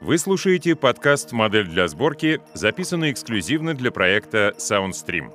Вы 0.00 0.16
слушаете 0.16 0.76
подкаст 0.76 1.32
«Модель 1.32 1.66
для 1.66 1.86
сборки», 1.86 2.40
записанный 2.54 3.12
эксклюзивно 3.12 3.74
для 3.74 3.90
проекта 3.90 4.54
SoundStream. 4.56 5.30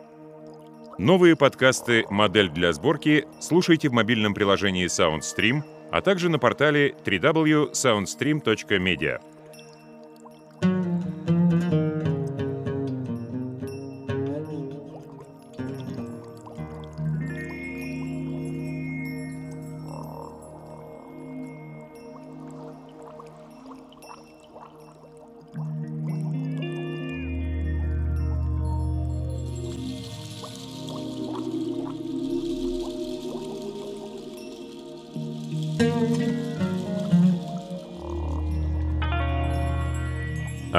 Новые 0.97 1.35
подкасты 1.35 2.03
«Модель 2.09 2.49
для 2.49 2.73
сборки» 2.73 3.25
слушайте 3.39 3.89
в 3.89 3.93
мобильном 3.93 4.33
приложении 4.33 4.87
SoundStream, 4.87 5.61
а 5.91 6.01
также 6.01 6.29
на 6.29 6.39
портале 6.39 6.95
www.soundstream.media. 7.05 9.21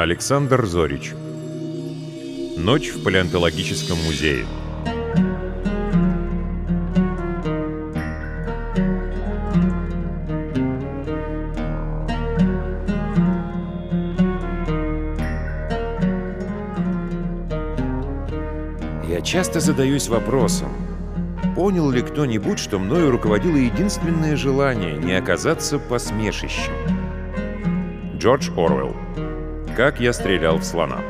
Александр 0.06 0.65
Зорич. 0.66 1.15
Ночь 2.56 2.91
в 2.91 3.02
палеонтологическом 3.02 3.98
музее. 4.05 4.46
Я 19.09 19.21
часто 19.23 19.59
задаюсь 19.59 20.07
вопросом, 20.07 20.71
понял 21.57 21.90
ли 21.90 22.02
кто-нибудь, 22.02 22.60
что 22.60 22.79
мною 22.79 23.10
руководило 23.10 23.57
единственное 23.57 24.37
желание 24.37 24.99
не 24.99 25.15
оказаться 25.15 25.80
посмешищем? 25.80 26.73
Джордж 28.16 28.51
Оруэлл. 28.57 29.05
Как 29.77 30.01
я 30.01 30.15
стрелял 30.15 30.57
в 30.57 30.65
слона. 30.65 31.02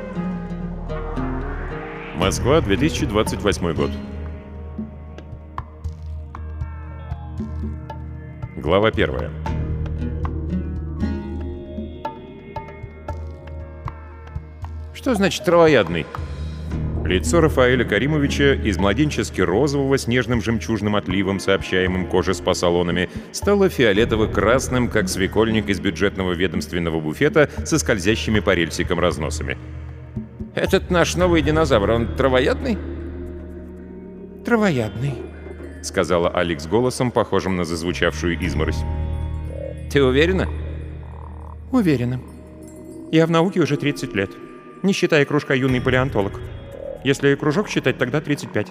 Москва, 2.17 2.61
2028 2.61 3.73
год. 3.75 3.93
Глава 8.57 8.91
первая. 8.91 9.31
Что 14.95 15.15
значит 15.15 15.45
травоядный? 15.45 16.05
Лицо 17.07 17.41
Рафаэля 17.41 17.85
Каримовича 17.85 18.55
из 18.55 18.79
младенчески 18.79 19.41
розового 19.41 19.97
с 19.97 20.09
нежным 20.09 20.43
жемчужным 20.43 20.97
отливом, 20.97 21.39
сообщаемым 21.39 22.09
коже 22.09 22.35
с 22.35 22.41
пасалонами, 22.41 23.09
стало 23.31 23.69
фиолетово-красным, 23.69 24.89
как 24.89 25.09
свекольник 25.09 25.69
из 25.69 25.79
бюджетного 25.79 26.33
ведомственного 26.33 26.99
буфета 26.99 27.49
со 27.65 27.79
скользящими 27.79 28.41
по 28.41 28.55
рельсикам 28.55 28.99
разносами. 28.99 29.57
Этот 30.57 30.91
наш 30.91 31.15
новый 31.15 31.43
динозавр, 31.43 31.91
он 31.91 32.17
травоядный? 32.17 32.77
Травоядный, 34.45 35.15
сказала 35.83 36.29
Алекс 36.29 36.67
голосом, 36.67 37.13
похожим 37.13 37.55
на 37.55 37.65
зазвучавшую 37.65 38.45
изморозь. 38.45 38.83
Ты 39.93 40.03
уверена? 40.03 40.49
Уверена. 41.71 42.21
Я 43.13 43.27
в 43.27 43.31
науке 43.31 43.61
уже 43.61 43.77
30 43.77 44.13
лет, 44.17 44.31
не 44.83 44.93
считая 44.93 45.25
кружка 45.25 45.55
юный 45.55 45.81
палеонтолог. 45.81 46.41
Если 47.05 47.35
кружок 47.35 47.69
считать, 47.69 47.99
тогда 47.99 48.21
35. 48.21 48.69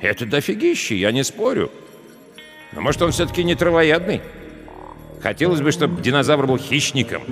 Это 0.00 0.26
дофигище, 0.26 0.96
я 0.96 1.12
не 1.12 1.24
спорю. 1.24 1.70
Но 2.72 2.80
может 2.80 3.02
он 3.02 3.12
все-таки 3.12 3.44
не 3.44 3.54
травоядный? 3.54 4.22
Хотелось 5.22 5.60
бы, 5.60 5.72
чтобы 5.72 6.00
динозавр 6.00 6.46
был 6.46 6.58
хищником. 6.58 7.22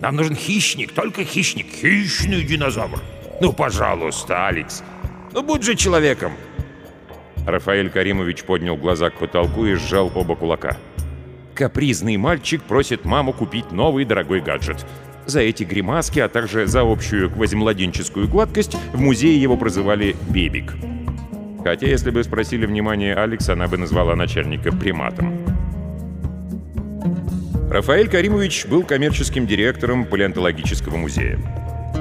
Нам 0.00 0.16
нужен 0.16 0.34
хищник, 0.34 0.92
только 0.92 1.24
хищник. 1.24 1.66
Хищный 1.66 2.42
динозавр. 2.42 3.00
Ну, 3.40 3.52
пожалуйста, 3.52 4.46
Алекс. 4.46 4.82
Ну, 5.32 5.42
будь 5.42 5.62
же 5.62 5.74
человеком. 5.74 6.32
Рафаэль 7.46 7.90
Каримович 7.90 8.44
поднял 8.44 8.76
глаза 8.76 9.10
к 9.10 9.14
потолку 9.14 9.66
и 9.66 9.74
сжал 9.74 10.10
оба 10.14 10.36
кулака. 10.36 10.76
Капризный 11.54 12.16
мальчик 12.16 12.62
просит 12.62 13.04
маму 13.04 13.32
купить 13.32 13.72
новый 13.72 14.04
дорогой 14.04 14.40
гаджет. 14.40 14.86
За 15.28 15.40
эти 15.40 15.62
гримаски, 15.62 16.20
а 16.20 16.28
также 16.30 16.66
за 16.66 16.90
общую 16.90 17.28
квазимладенческую 17.28 18.28
гладкость 18.28 18.78
в 18.94 18.98
музее 18.98 19.38
его 19.38 19.58
прозывали 19.58 20.16
«Бебик». 20.30 20.72
Хотя, 21.62 21.86
если 21.86 22.10
бы 22.10 22.24
спросили 22.24 22.64
внимание 22.64 23.14
Алекс, 23.14 23.46
она 23.50 23.68
бы 23.68 23.76
назвала 23.76 24.16
начальника 24.16 24.72
приматом. 24.72 25.34
Рафаэль 27.70 28.08
Каримович 28.08 28.64
был 28.68 28.84
коммерческим 28.84 29.46
директором 29.46 30.06
палеонтологического 30.06 30.96
музея. 30.96 31.38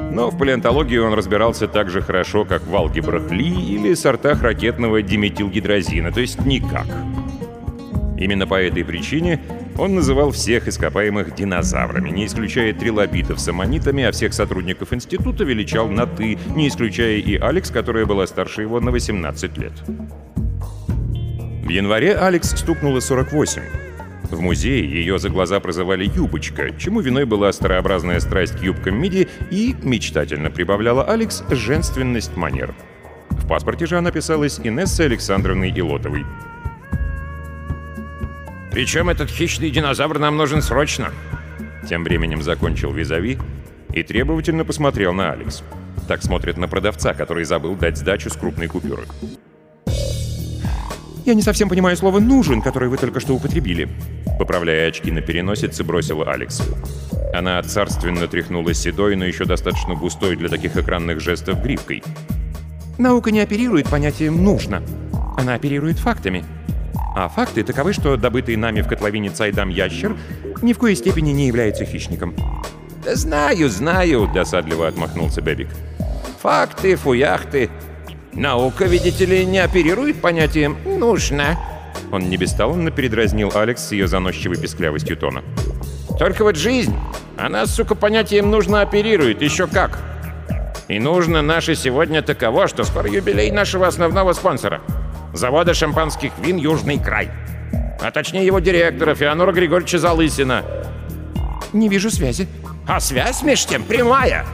Но 0.10 0.30
в 0.30 0.38
палеонтологии 0.38 0.98
он 0.98 1.14
разбирался 1.14 1.68
так 1.68 1.90
же 1.90 2.02
хорошо, 2.02 2.46
как 2.46 2.66
в 2.66 2.74
алгебрах 2.74 3.30
Ли 3.30 3.50
или 3.50 3.94
сортах 3.94 4.42
ракетного 4.42 5.02
диметилгидрозина, 5.02 6.14
то 6.14 6.22
есть 6.22 6.46
никак. 6.46 6.88
Именно 8.18 8.48
по 8.48 8.56
этой 8.56 8.86
причине 8.86 9.42
он 9.78 9.96
называл 9.96 10.32
всех 10.32 10.68
ископаемых 10.68 11.36
динозаврами, 11.36 12.10
не 12.10 12.26
исключая 12.26 12.74
трилобитов 12.74 13.40
с 13.40 13.48
аммонитами, 13.48 14.04
а 14.04 14.12
всех 14.12 14.34
сотрудников 14.34 14.94
института 14.94 15.44
величал 15.44 15.88
на 15.88 16.08
«ты», 16.08 16.38
не 16.56 16.68
исключая 16.68 17.18
и 17.18 17.36
Алекс, 17.38 17.70
которая 17.70 18.06
была 18.06 18.28
старше 18.28 18.64
его 18.64 18.80
на 18.80 18.92
18 18.92 19.58
лет. 19.58 19.74
В 21.64 21.70
январе 21.70 22.16
Алекс 22.16 22.50
стукнуло 22.50 23.00
48. 23.00 23.62
В 24.30 24.42
музее 24.42 24.84
ее 24.90 25.20
за 25.20 25.30
глаза 25.30 25.60
прозывали 25.60 26.06
«юбочка», 26.06 26.72
чему 26.78 27.00
виной 27.00 27.26
была 27.26 27.52
старообразная 27.54 28.20
страсть 28.20 28.58
к 28.58 28.64
юбкам 28.64 29.00
миди 29.00 29.28
и, 29.52 29.76
мечтательно 29.84 30.50
прибавляла 30.50 31.04
Алекс, 31.04 31.44
женственность 31.50 32.36
манер. 32.36 32.74
В 33.30 33.48
паспорте 33.48 33.86
же 33.86 33.98
она 33.98 34.12
писалась 34.12 34.60
Инессой 34.62 35.06
Александровной 35.06 35.72
Илотовой. 35.72 36.26
Причем 38.78 39.10
этот 39.10 39.32
хищный 39.32 39.72
динозавр 39.72 40.20
нам 40.20 40.38
нужен 40.38 40.62
срочно. 40.62 41.12
Тем 41.90 42.04
временем 42.04 42.44
закончил 42.44 42.94
визави 42.94 43.40
и 43.92 44.04
требовательно 44.04 44.66
посмотрел 44.66 45.14
на 45.14 45.32
Алекс. 45.32 45.64
Так 46.08 46.22
смотрит 46.22 46.58
на 46.58 46.68
продавца, 46.68 47.16
который 47.16 47.44
забыл 47.44 47.74
дать 47.74 47.98
сдачу 47.98 48.30
с 48.30 48.34
крупной 48.34 48.68
купюры. 48.68 49.02
«Я 51.26 51.34
не 51.34 51.42
совсем 51.42 51.70
понимаю 51.70 51.98
слово 51.98 52.20
«нужен», 52.20 52.62
которое 52.62 52.88
вы 52.88 52.98
только 52.98 53.20
что 53.20 53.34
употребили», 53.34 53.90
поправляя 54.38 54.90
очки 54.90 55.10
на 55.10 55.22
переносице, 55.22 55.84
бросила 55.84 56.32
Алекс. 56.32 56.62
Она 57.34 57.60
царственно 57.64 58.28
тряхнула 58.28 58.76
седой, 58.76 59.16
но 59.16 59.26
еще 59.26 59.46
достаточно 59.46 59.96
густой 59.96 60.36
для 60.36 60.50
таких 60.50 60.78
экранных 60.78 61.20
жестов 61.20 61.64
гривкой. 61.64 62.04
«Наука 63.00 63.32
не 63.32 63.40
оперирует 63.40 63.90
понятием 63.90 64.44
«нужно». 64.44 64.84
Она 65.36 65.56
оперирует 65.56 65.98
фактами. 65.98 66.46
А 67.20 67.30
факты 67.30 67.64
таковы, 67.64 67.94
что 67.94 68.16
добытый 68.16 68.56
нами 68.58 68.82
в 68.82 68.88
котловине 68.88 69.32
Цайдам 69.32 69.70
ящер 69.70 70.16
ни 70.62 70.72
в 70.74 70.78
коей 70.78 70.96
степени 70.96 71.32
не 71.32 71.48
является 71.48 71.84
хищником. 71.84 72.36
«Да 73.04 73.16
знаю, 73.16 73.70
знаю»,— 73.70 74.30
досадливо 74.36 74.88
отмахнулся 74.88 75.42
Бебик. 75.42 75.68
«Факты, 76.44 76.96
фуяхты. 76.96 77.72
Наука, 78.34 78.86
видите 78.86 79.26
ли, 79.26 79.48
не 79.48 79.58
оперирует 79.58 80.22
понятием 80.22 80.78
«нужно». 80.86 81.58
Он 82.12 82.30
не 82.30 82.38
бесталанно 82.38 82.92
передразнил 82.92 83.52
Алекс 83.56 83.88
с 83.88 83.94
ее 83.94 84.08
заносчивой 84.08 84.58
песклявостью 84.58 85.18
тона. 85.18 85.44
«Только 86.20 86.44
вот 86.44 86.56
жизнь, 86.56 86.96
она, 87.36 87.66
сука, 87.66 87.96
понятием 87.96 88.52
«нужно» 88.52 88.82
оперирует, 88.82 89.42
еще 89.42 89.66
как. 89.66 89.98
И 90.88 91.00
нужно 91.00 91.42
наше 91.42 91.74
сегодня 91.74 92.22
таково, 92.22 92.68
что 92.68 92.84
скоро 92.84 93.10
юбилей 93.10 93.50
нашего 93.50 93.88
основного 93.88 94.34
спонсора— 94.34 94.82
завода 95.38 95.74
шампанских 95.74 96.32
вин 96.40 96.58
«Южный 96.58 97.00
край». 97.00 97.30
А 98.02 98.12
точнее 98.12 98.46
его 98.46 98.60
директора 98.60 99.16
Феонора 99.16 99.52
Григорьевича 99.52 99.98
Залысина. 99.98 100.64
Не 101.74 101.90
вижу 101.90 102.12
связи. 102.12 102.48
А 102.88 103.00
связь 103.00 103.42
меж 103.44 103.66
тем 103.66 103.84
прямая. 103.84 104.46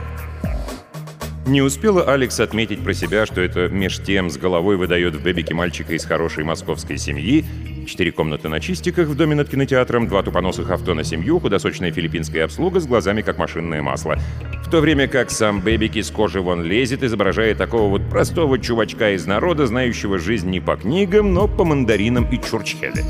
Не 1.46 1.62
успела 1.62 2.04
Алекс 2.04 2.40
отметить 2.40 2.82
про 2.82 2.94
себя, 2.94 3.26
что 3.26 3.42
это 3.42 3.68
меж 3.68 4.00
тем 4.02 4.30
с 4.30 4.38
головой 4.38 4.78
выдает 4.78 5.16
в 5.16 5.22
бебике 5.22 5.54
мальчика 5.54 5.94
из 5.94 6.06
хорошей 6.06 6.46
московской 6.46 6.98
семьи, 6.98 7.44
четыре 7.86 8.14
комнаты 8.14 8.48
на 8.48 8.62
чистиках 8.62 9.10
в 9.10 9.16
доме 9.16 9.36
над 9.36 9.50
кинотеатром, 9.50 10.08
два 10.08 10.24
тупоносых 10.24 10.72
авто 10.72 10.94
на 10.94 11.04
семью, 11.04 11.42
худосочная 11.42 11.92
филиппинская 11.92 12.46
обслуга 12.46 12.80
с 12.80 12.88
глазами 12.88 13.22
как 13.22 13.38
машинное 13.38 13.82
масло. 13.82 14.18
В 14.66 14.70
то 14.72 14.80
время 14.80 15.10
как 15.10 15.32
сам 15.32 15.60
бебик 15.60 15.98
из 15.98 16.10
кожи 16.12 16.40
вон 16.40 16.64
лезет, 16.64 17.04
изображая 17.04 17.56
такого 17.56 17.90
вот 17.90 18.10
простого 18.10 18.58
чувачка 18.58 19.12
из 19.12 19.26
народа, 19.26 19.68
знающего 19.68 20.20
жизнь 20.20 20.50
не 20.50 20.62
по 20.62 20.78
книгам, 20.78 21.34
но 21.34 21.50
по 21.50 21.66
мандаринам 21.66 22.26
и 22.32 22.42
чурчхеле. 22.42 23.04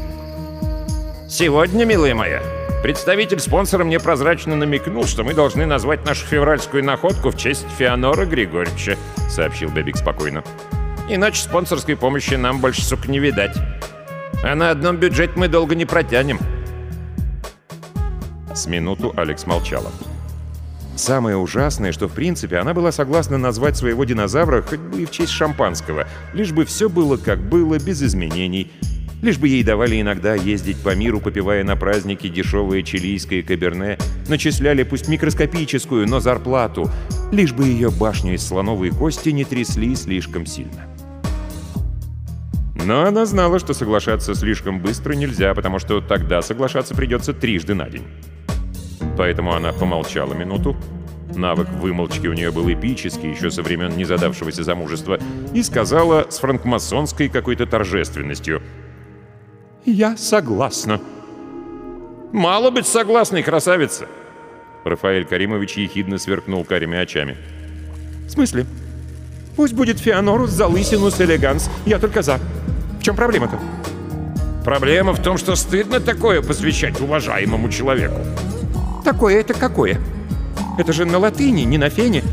«Сегодня, 1.29 1.85
милая 1.85 2.15
моя, 2.15 2.41
Представитель 2.83 3.39
спонсора 3.39 3.85
мне 3.85 3.97
прозрачно 3.97 4.57
намекнул, 4.57 5.05
что 5.05 5.23
мы 5.23 5.33
должны 5.33 5.65
назвать 5.65 6.05
нашу 6.05 6.25
февральскую 6.25 6.83
находку 6.83 7.29
в 7.29 7.37
честь 7.37 7.65
Феонора 7.77 8.25
Григорьевича, 8.25 8.97
сообщил 9.29 9.69
Бебик 9.69 9.95
спокойно. 9.95 10.43
Иначе 11.07 11.41
спонсорской 11.41 11.95
помощи 11.95 12.33
нам 12.33 12.59
больше, 12.59 12.83
сука, 12.83 13.09
не 13.09 13.19
видать. 13.19 13.55
А 14.43 14.53
на 14.53 14.69
одном 14.69 14.97
бюджете 14.97 15.31
мы 15.37 15.47
долго 15.47 15.75
не 15.75 15.85
протянем. 15.85 16.39
С 18.53 18.67
минуту 18.67 19.13
Алекс 19.15 19.45
молчала. 19.45 19.89
Самое 20.97 21.37
ужасное, 21.37 21.93
что 21.93 22.09
в 22.09 22.11
принципе 22.11 22.57
она 22.57 22.73
была 22.73 22.91
согласна 22.91 23.37
назвать 23.37 23.77
своего 23.77 24.03
динозавра 24.03 24.61
хоть 24.61 24.81
бы 24.81 25.03
и 25.03 25.05
в 25.05 25.11
честь 25.11 25.31
шампанского, 25.31 26.05
лишь 26.33 26.51
бы 26.51 26.65
все 26.65 26.89
было 26.89 27.15
как 27.15 27.39
было, 27.39 27.79
без 27.79 28.03
изменений. 28.03 28.73
Лишь 29.23 29.37
бы 29.37 29.47
ей 29.47 29.63
давали 29.63 30.01
иногда 30.01 30.35
ездить 30.35 30.77
по 30.83 30.93
миру, 30.95 31.21
попивая 31.21 31.63
на 31.63 31.77
праздники 31.77 32.27
дешевое 32.27 32.83
чилийское 32.83 33.41
каберне, 33.41 33.97
начисляли 34.27 34.83
пусть 34.83 35.07
микроскопическую, 35.07 36.09
но 36.09 36.19
зарплату, 36.19 36.91
лишь 37.31 37.53
бы 37.53 37.65
ее 37.65 37.89
башню 37.89 38.33
из 38.33 38.45
слоновой 38.45 38.89
кости 38.89 39.29
не 39.29 39.45
трясли 39.45 39.95
слишком 39.95 40.45
сильно. 40.45 40.89
Но 42.85 43.05
она 43.05 43.25
знала, 43.25 43.59
что 43.59 43.73
соглашаться 43.73 44.35
слишком 44.35 44.81
быстро 44.81 45.13
нельзя, 45.13 45.53
потому 45.53 45.79
что 45.79 46.01
тогда 46.01 46.41
соглашаться 46.41 46.93
придется 46.93 47.31
трижды 47.33 47.75
на 47.75 47.89
день. 47.89 48.03
Поэтому 49.17 49.53
она 49.53 49.71
помолчала 49.71 50.33
минуту. 50.33 50.75
Навык 51.33 51.69
вымолчки 51.69 52.27
у 52.27 52.33
нее 52.33 52.51
был 52.51 52.69
эпический, 52.69 53.31
еще 53.31 53.49
со 53.51 53.63
времен 53.63 53.95
незадавшегося 53.95 54.65
замужества, 54.65 55.17
и 55.53 55.63
сказала 55.63 56.27
с 56.29 56.39
франкмасонской 56.39 57.29
какой-то 57.29 57.65
торжественностью. 57.65 58.61
«Я 59.85 60.17
согласна». 60.17 60.99
«Мало 62.31 62.71
быть 62.71 62.87
согласной, 62.87 63.43
красавица!» 63.43 64.07
Рафаэль 64.85 65.25
Каримович 65.25 65.77
ехидно 65.77 66.17
сверкнул 66.17 66.63
карими 66.63 66.97
очами. 66.97 67.37
«В 68.27 68.31
смысле? 68.31 68.65
Пусть 69.55 69.73
будет 69.73 69.99
Феонорус, 69.99 70.49
Залысинус, 70.49 71.19
Элеганс. 71.21 71.69
Я 71.85 71.99
только 71.99 72.21
за. 72.21 72.39
В 72.99 73.03
чем 73.03 73.15
проблема-то?» 73.15 73.59
«Проблема 74.65 75.13
в 75.13 75.21
том, 75.21 75.37
что 75.37 75.55
стыдно 75.55 75.99
такое 75.99 76.41
посвящать 76.41 76.99
уважаемому 77.01 77.69
человеку». 77.69 78.21
Такое 79.03 79.41
это 79.41 79.53
какое? 79.53 79.99
Это 80.77 80.93
же 80.93 81.05
на 81.05 81.17
латыни, 81.17 81.63
не 81.63 81.77
на 81.77 81.89
фене. 81.89 82.23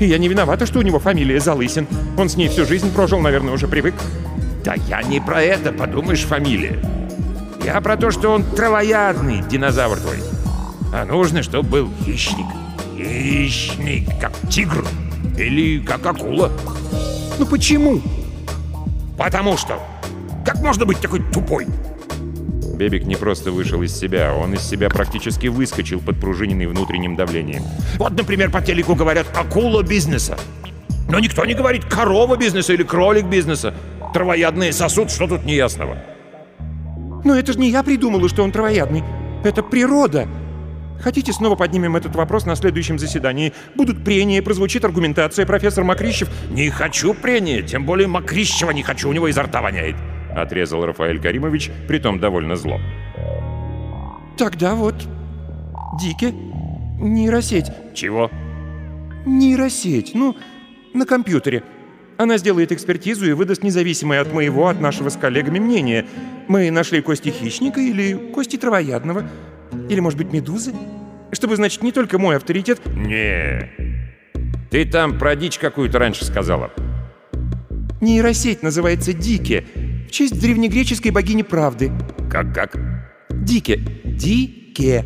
И 0.00 0.06
я 0.06 0.16
не 0.18 0.28
виновата, 0.28 0.64
что 0.64 0.78
у 0.78 0.82
него 0.82 0.98
фамилия 0.98 1.38
Залысин. 1.38 1.86
Он 2.16 2.28
с 2.28 2.36
ней 2.36 2.48
всю 2.48 2.64
жизнь 2.64 2.92
прожил, 2.92 3.20
наверное, 3.20 3.52
уже 3.52 3.68
привык. 3.68 3.94
Да 4.64 4.74
я 4.88 5.02
не 5.02 5.20
про 5.20 5.42
это, 5.42 5.72
подумаешь, 5.72 6.22
фамилия. 6.22 6.78
Я 7.62 7.80
про 7.82 7.98
то, 7.98 8.10
что 8.10 8.30
он 8.30 8.42
травоядный, 8.42 9.42
динозавр 9.42 9.98
твой. 9.98 10.16
А 10.92 11.04
нужно, 11.04 11.42
чтобы 11.42 11.68
был 11.68 11.90
хищник. 12.02 12.46
Хищник, 12.96 14.08
как 14.18 14.32
тигр. 14.48 14.86
Или 15.36 15.80
как 15.80 16.06
акула. 16.06 16.50
Ну 17.38 17.44
почему? 17.44 18.00
Потому 19.18 19.58
что. 19.58 19.78
Как 20.46 20.60
можно 20.60 20.86
быть 20.86 20.98
такой 20.98 21.20
тупой? 21.32 21.66
Бебик 22.74 23.04
не 23.04 23.16
просто 23.16 23.52
вышел 23.52 23.82
из 23.82 23.94
себя, 23.94 24.34
он 24.34 24.54
из 24.54 24.62
себя 24.62 24.88
практически 24.88 25.46
выскочил, 25.46 26.00
подпружиненный 26.00 26.66
внутренним 26.66 27.16
давлением. 27.16 27.62
Вот, 27.98 28.12
например, 28.12 28.50
по 28.50 28.62
телеку 28.62 28.94
говорят 28.94 29.26
«акула 29.36 29.82
бизнеса». 29.82 30.38
Но 31.08 31.18
никто 31.18 31.44
не 31.44 31.54
говорит 31.54 31.84
«корова 31.84 32.36
бизнеса» 32.36 32.72
или 32.72 32.82
«кролик 32.82 33.26
бизнеса». 33.26 33.74
Травоядные 34.14 34.72
сосуд, 34.72 35.10
что 35.10 35.26
тут 35.26 35.44
неясного? 35.44 35.98
Но 37.24 37.34
это 37.34 37.52
же 37.52 37.58
не 37.58 37.68
я 37.68 37.82
придумала, 37.82 38.26
что 38.30 38.42
он 38.42 38.52
травоядный. 38.52 39.02
Это 39.44 39.62
природа. 39.62 40.26
Хотите, 41.00 41.32
снова 41.32 41.56
поднимем 41.56 41.96
этот 41.96 42.16
вопрос 42.16 42.46
на 42.46 42.56
следующем 42.56 42.98
заседании? 42.98 43.52
Будут 43.74 44.02
прения, 44.04 44.40
прозвучит 44.40 44.86
аргументация, 44.86 45.44
профессор 45.44 45.84
Макрищев... 45.84 46.30
Не 46.50 46.70
хочу 46.70 47.12
прения, 47.12 47.60
тем 47.60 47.84
более 47.84 48.08
Макрищева 48.08 48.70
не 48.70 48.82
хочу, 48.82 49.10
у 49.10 49.12
него 49.12 49.28
изо 49.28 49.42
рта 49.42 49.60
воняет.— 49.60 49.96
отрезал 50.36 50.84
Рафаэль 50.84 51.20
Каримович, 51.20 51.70
притом 51.86 52.18
довольно 52.18 52.56
зло. 52.56 52.80
«Тогда 54.36 54.74
вот... 54.74 54.94
Дике... 56.00 56.32
Нейросеть». 57.00 57.66
«Чего?» 57.94 58.30
«Нейросеть. 59.26 60.12
Ну, 60.14 60.36
на 60.92 61.06
компьютере. 61.06 61.62
Она 62.16 62.38
сделает 62.38 62.72
экспертизу 62.72 63.26
и 63.28 63.32
выдаст 63.32 63.62
независимое 63.62 64.20
от 64.20 64.32
моего, 64.32 64.68
от 64.68 64.80
нашего 64.80 65.08
с 65.08 65.16
коллегами 65.16 65.58
мнение. 65.58 66.06
Мы 66.48 66.70
нашли 66.70 67.00
кости 67.00 67.30
хищника 67.30 67.80
или 67.80 68.14
кости 68.32 68.56
травоядного. 68.56 69.28
Или, 69.88 70.00
может 70.00 70.18
быть, 70.18 70.32
медузы? 70.32 70.72
Чтобы, 71.32 71.56
значит, 71.56 71.82
не 71.82 71.92
только 71.92 72.18
мой 72.18 72.36
авторитет... 72.36 72.80
не 72.86 73.70
Ты 74.70 74.84
там 74.84 75.18
про 75.18 75.34
дичь 75.34 75.58
какую-то 75.58 75.98
раньше 75.98 76.24
сказала. 76.24 76.70
Нейросеть 78.00 78.62
называется 78.62 79.12
Дике 79.12 79.64
честь 80.14 80.40
древнегреческой 80.40 81.10
богини 81.10 81.42
правды. 81.42 81.90
Как-как? 82.30 82.76
Дике. 83.30 83.80
Дике. 84.04 85.04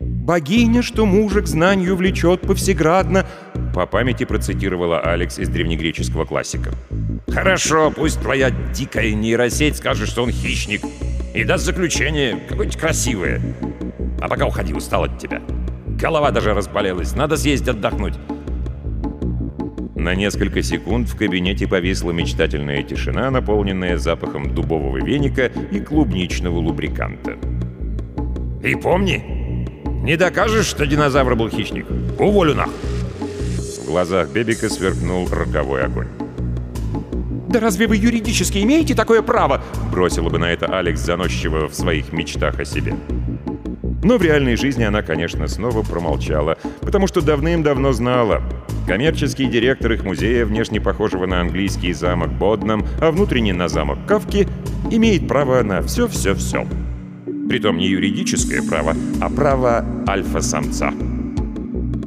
Богиня, 0.00 0.82
что 0.82 1.06
мужа 1.06 1.42
к 1.42 1.46
знанию 1.46 1.94
влечет 1.94 2.40
повсеградно. 2.40 3.24
По 3.74 3.86
памяти 3.86 4.24
процитировала 4.24 5.00
Алекс 5.00 5.38
из 5.38 5.48
древнегреческого 5.48 6.26
классика. 6.26 6.72
Хорошо, 7.28 7.90
пусть 7.90 8.20
твоя 8.20 8.50
дикая 8.50 9.12
нейросеть 9.14 9.76
скажет, 9.76 10.08
что 10.08 10.22
он 10.24 10.30
хищник. 10.30 10.82
И 11.34 11.44
даст 11.44 11.64
заключение 11.64 12.38
какое-нибудь 12.48 12.78
красивое. 12.78 13.40
А 14.20 14.28
пока 14.28 14.46
уходи, 14.46 14.74
устал 14.74 15.04
от 15.04 15.18
тебя. 15.18 15.40
Голова 15.98 16.30
даже 16.30 16.52
разболелась, 16.52 17.16
надо 17.16 17.36
съездить 17.38 17.68
отдохнуть. 17.68 18.14
На 19.96 20.14
несколько 20.14 20.62
секунд 20.62 21.08
в 21.08 21.16
кабинете 21.16 21.66
повисла 21.66 22.10
мечтательная 22.10 22.82
тишина, 22.82 23.30
наполненная 23.30 23.96
запахом 23.96 24.54
дубового 24.54 24.98
веника 24.98 25.46
и 25.46 25.80
клубничного 25.80 26.58
лубриканта. 26.58 27.38
«И 28.62 28.74
помни, 28.74 29.66
не 30.02 30.16
докажешь, 30.16 30.66
что 30.66 30.86
динозавр 30.86 31.36
был 31.36 31.48
хищник? 31.48 31.86
Уволю 32.18 32.54
нах!» 32.54 32.70
В 33.82 33.86
глазах 33.86 34.28
Бебика 34.28 34.68
сверкнул 34.68 35.28
роковой 35.28 35.82
огонь. 35.82 36.06
«Да 37.48 37.58
разве 37.58 37.88
вы 37.88 37.96
юридически 37.96 38.58
имеете 38.58 38.94
такое 38.94 39.22
право?» 39.22 39.60
Бросила 39.90 40.30
бы 40.30 40.38
на 40.38 40.52
это 40.52 40.66
Алекс 40.66 41.00
заносчиво 41.00 41.68
в 41.68 41.74
своих 41.74 42.12
мечтах 42.12 42.60
о 42.60 42.64
себе. 42.64 42.94
Но 44.04 44.18
в 44.18 44.22
реальной 44.22 44.56
жизни 44.56 44.84
она, 44.84 45.02
конечно, 45.02 45.48
снова 45.48 45.82
промолчала, 45.82 46.58
потому 46.80 47.08
что 47.08 47.20
давным-давно 47.22 47.92
знала. 47.92 48.40
Коммерческий 48.86 49.46
директор 49.46 49.92
их 49.92 50.04
музея, 50.04 50.46
внешне 50.46 50.80
похожего 50.80 51.26
на 51.26 51.40
английский 51.40 51.92
замок 51.92 52.32
Боднам, 52.32 52.86
а 53.00 53.10
внутренне 53.10 53.52
на 53.52 53.68
замок 53.68 53.98
Кавки, 54.06 54.48
имеет 54.90 55.26
право 55.26 55.62
на 55.62 55.82
все-все-все. 55.82 56.66
Притом 57.48 57.78
не 57.78 57.88
юридическое 57.88 58.62
право, 58.62 58.94
а 59.20 59.28
право 59.28 59.84
альфа-самца. 60.08 60.94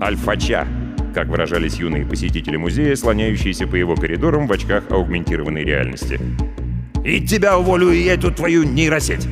Альфача, 0.01 0.67
как 1.15 1.29
выражались 1.29 1.75
юные 1.75 2.05
посетители 2.05 2.57
музея, 2.57 2.93
слоняющиеся 2.97 3.65
по 3.67 3.75
его 3.75 3.95
коридорам 3.95 4.47
в 4.47 4.51
очках 4.51 4.83
аугментированной 4.89 5.63
реальности. 5.63 6.19
«И 7.05 7.25
тебя 7.25 7.57
уволю, 7.57 7.91
и 7.91 8.03
эту 8.03 8.31
твою 8.31 8.63
нейросеть!» 8.63 9.25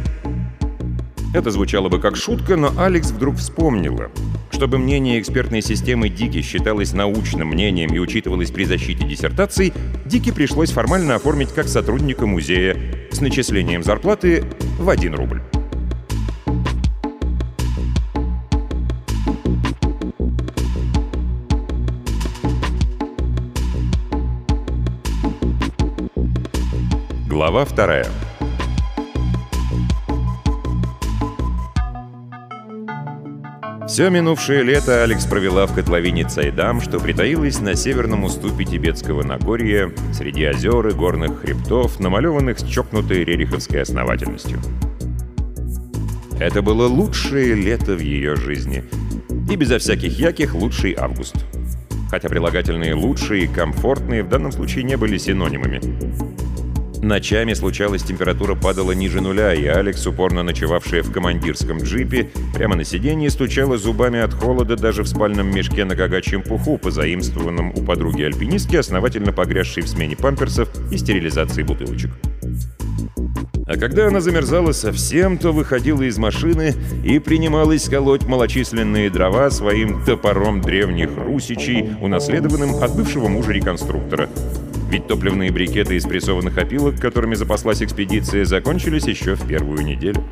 Это 1.33 1.51
звучало 1.51 1.89
бы 1.89 1.99
как 1.99 2.15
шутка, 2.15 2.55
но 2.55 2.71
Алекс 2.79 3.11
вдруг 3.11 3.35
вспомнила. 3.35 4.09
Чтобы 4.51 4.77
мнение 4.77 5.19
экспертной 5.19 5.61
системы 5.61 6.07
Дики 6.07 6.41
считалось 6.41 6.93
научным 6.93 7.49
мнением 7.49 7.93
и 7.93 7.99
учитывалось 7.99 8.51
при 8.51 8.63
защите 8.63 9.05
диссертаций, 9.05 9.73
Дики 10.05 10.31
пришлось 10.31 10.71
формально 10.71 11.15
оформить 11.15 11.49
как 11.49 11.67
сотрудника 11.67 12.25
музея 12.25 12.77
с 13.11 13.19
начислением 13.19 13.83
зарплаты 13.83 14.45
в 14.79 14.89
1 14.89 15.15
рубль. 15.15 15.41
Глава 27.33 27.65
вторая. 27.65 28.05
Все 33.87 34.11
минувшее 34.11 34.61
лето 34.61 35.01
Алекс 35.01 35.25
провела 35.25 35.65
в 35.65 35.73
котловине 35.73 36.25
Цайдам, 36.25 36.79
что 36.79 36.99
притаилась 36.99 37.59
на 37.59 37.75
северном 37.75 38.23
уступе 38.23 38.65
Тибетского 38.65 39.23
Нагорья, 39.23 39.91
среди 40.13 40.43
озер 40.43 40.87
и 40.87 40.93
горных 40.93 41.41
хребтов, 41.41 41.99
намалеванных 41.99 42.59
с 42.59 42.67
чокнутой 42.67 43.23
рериховской 43.23 43.81
основательностью. 43.81 44.59
Это 46.39 46.61
было 46.61 46.85
лучшее 46.87 47.55
лето 47.55 47.95
в 47.95 47.99
ее 47.99 48.35
жизни. 48.35 48.83
И 49.49 49.55
безо 49.55 49.79
всяких 49.79 50.19
яких 50.19 50.53
лучший 50.53 50.95
август. 50.95 51.35
Хотя 52.11 52.29
прилагательные 52.29 52.93
«лучшие» 52.93 53.45
и 53.45 53.47
«комфортные» 53.47 54.21
в 54.21 54.29
данном 54.29 54.51
случае 54.51 54.83
не 54.83 54.97
были 54.97 55.17
синонимами. 55.17 55.81
Ночами 57.03 57.53
случалось, 57.53 58.01
температура 58.01 58.55
падала 58.55 58.93
ниже 58.93 59.19
нуля, 59.19 59.53
и 59.53 59.65
Алекс, 59.65 60.07
упорно 60.07 60.41
ночевавшая 60.41 61.03
в 61.03 61.11
командирском 61.11 61.79
джипе, 61.79 62.29
прямо 62.55 62.75
на 62.75 62.85
сиденье 62.85 63.29
стучала 63.29 63.77
зубами 63.77 64.21
от 64.21 64.33
холода 64.33 64.77
даже 64.77 65.03
в 65.03 65.09
спальном 65.09 65.53
мешке 65.53 65.83
на 65.83 65.95
гагачьем 65.95 66.41
пуху, 66.41 66.77
позаимствованном 66.77 67.73
у 67.75 67.81
подруги-альпинистки, 67.81 68.77
основательно 68.77 69.33
погрязшей 69.33 69.83
в 69.83 69.89
смене 69.89 70.15
памперсов 70.15 70.69
и 70.93 70.97
стерилизации 70.97 71.63
бутылочек. 71.63 72.11
А 73.67 73.75
когда 73.75 74.07
она 74.07 74.21
замерзала 74.21 74.71
совсем, 74.71 75.37
то 75.37 75.51
выходила 75.51 76.03
из 76.03 76.17
машины 76.17 76.73
и 77.03 77.19
принималась 77.19 77.89
колоть 77.89 78.25
малочисленные 78.25 79.09
дрова 79.09 79.49
своим 79.49 80.05
топором 80.05 80.61
древних 80.61 81.09
русичей, 81.17 81.85
унаследованным 81.99 82.81
от 82.81 82.95
бывшего 82.95 83.27
мужа-реконструктора— 83.27 84.29
ведь 84.93 85.07
топливные 85.07 85.51
брикеты 85.51 85.95
из 85.95 86.03
прессованных 86.03 86.55
опилок, 86.59 86.99
которыми 86.99 87.33
запаслась 87.33 87.81
экспедиция, 87.81 88.45
закончились 88.45 89.07
еще 89.07 89.33
в 89.33 89.47
первую 89.47 89.83
неделю. 89.83 90.23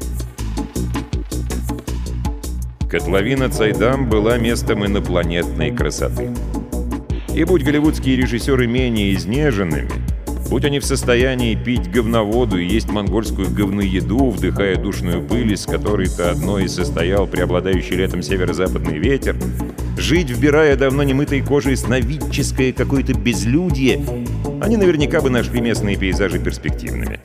Котловина 2.88 3.50
Цайдам 3.50 4.08
была 4.08 4.38
местом 4.38 4.86
инопланетной 4.86 5.72
красоты. 5.72 6.30
И 7.34 7.44
будь 7.44 7.64
голливудские 7.64 8.18
режиссеры 8.18 8.68
менее 8.68 9.16
изнеженными, 9.16 9.90
будь 10.52 10.66
они 10.66 10.80
в 10.80 10.86
состоянии 10.86 11.56
пить 11.56 11.90
говноводу 11.90 12.58
и 12.58 12.68
есть 12.68 12.92
монгольскую 12.92 13.50
говноеду, 13.50 14.30
вдыхая 14.30 14.76
душную 14.76 15.26
пыль, 15.26 15.54
из 15.54 15.66
которой-то 15.66 16.30
одной 16.30 16.66
и 16.66 16.68
состоял 16.68 17.26
преобладающий 17.26 17.96
летом 17.96 18.22
северо-западный 18.22 19.00
ветер, 19.00 19.38
жить, 19.98 20.30
вбирая 20.30 20.76
давно 20.76 21.04
немытой 21.04 21.42
кожей 21.42 21.78
сновидческое 21.78 22.74
какое-то 22.74 23.14
безлюдье, 23.14 24.06
они 24.62 24.76
наверняка 24.76 25.22
бы 25.22 25.30
нашли 25.30 25.62
местные 25.62 25.96
пейзажи 25.96 26.38
перспективными. 26.38 27.22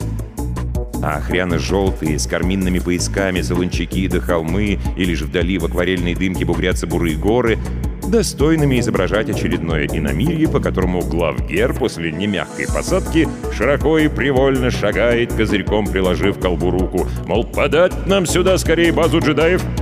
А 1.03 1.17
охряно-желтые, 1.17 2.19
с 2.19 2.27
карминными 2.27 2.79
поясками, 2.79 3.41
солончаки 3.41 4.07
да 4.07 4.21
холмы, 4.21 4.79
или 4.95 5.13
же 5.13 5.25
вдали 5.25 5.57
в 5.57 5.65
акварельной 5.65 6.15
дымке 6.15 6.45
бугрятся 6.45 6.87
бурые 6.87 7.17
горы, 7.17 7.59
достойными 8.09 8.79
изображать 8.79 9.29
очередное 9.29 9.85
иномирье, 9.85 10.47
по 10.47 10.59
которому 10.59 11.01
главгер 11.01 11.73
после 11.73 12.11
немягкой 12.11 12.67
посадки 12.67 13.27
широко 13.53 13.97
и 13.97 14.07
привольно 14.07 14.71
шагает, 14.71 15.33
козырьком 15.33 15.87
приложив 15.87 16.39
колбу 16.39 16.71
руку, 16.71 17.07
мол, 17.25 17.43
подать 17.43 17.93
нам 18.07 18.25
сюда 18.25 18.57
скорее 18.57 18.91
базу 18.91 19.19
джедаев— 19.19 19.61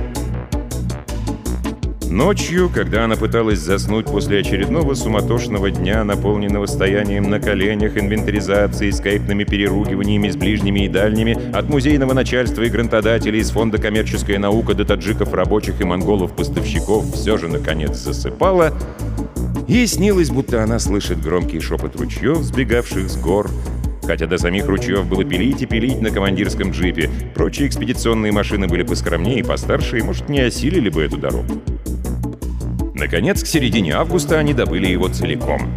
Ночью, 2.10 2.70
когда 2.72 3.04
она 3.04 3.16
пыталась 3.16 3.58
заснуть 3.58 4.06
после 4.06 4.38
очередного 4.38 4.94
суматошного 4.94 5.70
дня, 5.70 6.04
наполненного 6.04 6.66
стоянием 6.66 7.28
на 7.28 7.40
коленях, 7.40 7.96
инвентаризацией, 7.96 8.92
скайпными 8.92 9.42
переругиваниями 9.42 10.30
с 10.30 10.36
ближними 10.36 10.84
и 10.84 10.88
дальними, 10.88 11.36
от 11.52 11.68
музейного 11.68 12.12
начальства 12.12 12.62
и 12.62 12.68
грантодателей 12.68 13.40
из 13.40 13.50
фонда 13.50 13.78
«Коммерческая 13.78 14.38
наука» 14.38 14.74
до 14.74 14.84
таджиков 14.84 15.34
рабочих 15.34 15.80
и 15.80 15.84
монголов-поставщиков, 15.84 17.12
все 17.12 17.38
же, 17.38 17.48
наконец, 17.48 17.96
засыпала, 17.96 18.72
ей 19.66 19.86
снилось, 19.88 20.30
будто 20.30 20.62
она 20.62 20.78
слышит 20.78 21.20
громкий 21.20 21.58
шепот 21.58 21.96
ручьев, 21.96 22.38
сбегавших 22.38 23.10
с 23.10 23.16
гор, 23.16 23.50
хотя 24.04 24.26
до 24.26 24.38
самих 24.38 24.66
ручьев 24.66 25.06
было 25.06 25.24
пилить 25.24 25.60
и 25.62 25.66
пилить 25.66 26.00
на 26.00 26.10
командирском 26.10 26.70
джипе. 26.70 27.10
Прочие 27.34 27.66
экспедиционные 27.66 28.30
машины 28.30 28.68
были 28.68 28.84
поскромнее 28.84 29.40
и 29.40 29.42
постарше, 29.42 29.98
и, 29.98 30.02
может, 30.02 30.28
не 30.28 30.40
осилили 30.40 30.88
бы 30.88 31.02
эту 31.02 31.16
дорогу. 31.16 31.60
Наконец, 32.98 33.42
к 33.42 33.46
середине 33.46 33.92
августа 33.92 34.38
они 34.38 34.54
добыли 34.54 34.86
его 34.86 35.08
целиком. 35.08 35.70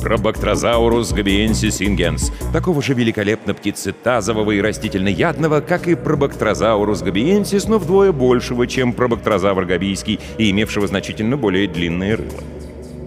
Пробактрозаурус 0.00 1.12
габиенсис 1.12 1.80
ингенс, 1.80 2.32
такого 2.52 2.82
же 2.82 2.94
великолепно 2.94 3.54
птицетазового 3.54 4.50
и 4.50 4.60
растительноядного, 4.60 5.60
как 5.60 5.86
и 5.86 5.94
пробактрозаурус 5.94 7.02
габиенсис, 7.02 7.68
но 7.68 7.78
вдвое 7.78 8.10
большего, 8.10 8.66
чем 8.66 8.92
пробактрозавр 8.92 9.66
габийский 9.66 10.18
и 10.36 10.50
имевшего 10.50 10.88
значительно 10.88 11.36
более 11.36 11.68
длинное 11.68 12.16
рыло. 12.16 12.42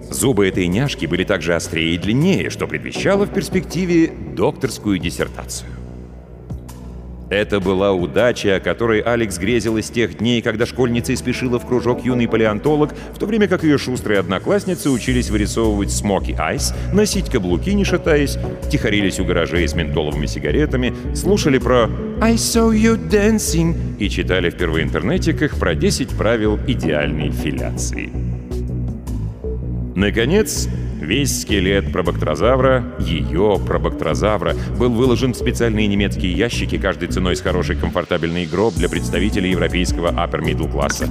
Зубы 0.10 0.48
этой 0.48 0.68
няшки 0.68 1.06
были 1.06 1.26
также 1.26 1.56
острее 1.56 1.96
и 1.96 1.98
длиннее, 1.98 2.50
что 2.50 2.68
предвещало 2.68 3.26
в 3.26 3.34
перспективе 3.34 4.14
докторскую 4.34 4.98
диссертацию. 4.98 5.70
Это 7.30 7.60
была 7.60 7.92
удача, 7.92 8.58
о 8.58 8.60
которой 8.60 9.00
Алекс 9.00 9.38
грезил 9.40 9.78
из 9.78 9.90
тех 9.90 10.20
дней, 10.20 10.42
когда 10.42 10.66
школьница 10.66 11.16
спешила 11.16 11.60
в 11.60 11.66
кружок 11.66 12.06
юный 12.06 12.28
палеонтолог, 12.28 12.94
в 13.14 13.18
то 13.18 13.26
время 13.26 13.48
как 13.48 13.64
ее 13.64 13.80
шустрые 13.80 14.20
одноклассницы 14.20 14.92
учились 14.92 15.30
вырисовывать 15.32 15.92
смоки 15.92 16.36
айс, 16.38 16.74
носить 16.94 17.32
каблуки, 17.32 17.74
не 17.74 17.84
шатаясь, 17.84 18.38
тихорились 18.72 19.20
у 19.20 19.26
гаражей 19.26 19.68
с 19.68 19.74
ментоловыми 19.74 20.28
сигаретами, 20.28 20.94
слушали 21.16 21.58
про 21.58 21.90
«I 22.22 22.36
saw 22.36 22.72
you 22.72 22.96
dancing» 23.10 23.76
и 23.98 24.08
читали 24.10 24.52
в 24.52 24.58
первоинтернетиках 24.58 25.58
про 25.58 25.74
10 25.74 26.10
правил 26.10 26.60
идеальной 26.68 27.32
филяции. 27.32 28.12
Наконец, 29.96 30.68
Весь 31.06 31.42
скелет 31.42 31.92
пробактрозавра, 31.92 32.84
ее 32.98 33.62
пробактрозавра, 33.64 34.56
был 34.80 34.90
выложен 34.90 35.34
в 35.34 35.38
специальные 35.38 35.86
немецкие 35.86 36.34
ящики, 36.34 36.80
каждой 36.80 37.10
ценой 37.10 37.36
с 37.36 37.42
хороший 37.42 37.76
комфортабельный 37.76 38.48
гроб 38.48 38.74
для 38.74 38.90
представителей 38.90 39.52
европейского 39.52 40.08
upper 40.08 40.42
middle 40.42 40.72
класса. 40.72 41.08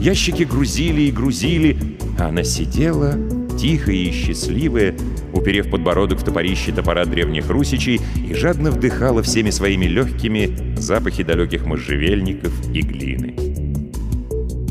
Ящики 0.00 0.42
грузили 0.42 1.02
и 1.02 1.12
грузили, 1.12 1.76
а 2.18 2.30
она 2.30 2.42
сидела, 2.42 3.14
тихая 3.56 3.94
и 3.94 4.10
счастливая, 4.10 4.96
уперев 5.32 5.70
подбородок 5.70 6.18
в 6.18 6.24
топорище 6.24 6.72
топора 6.72 7.04
древних 7.04 7.48
русичей 7.48 8.00
и 8.28 8.34
жадно 8.34 8.72
вдыхала 8.72 9.22
всеми 9.22 9.50
своими 9.50 9.84
легкими 9.84 10.74
запахи 10.76 11.22
далеких 11.22 11.64
можжевельников 11.64 12.52
и 12.74 12.80
глины. 12.80 13.36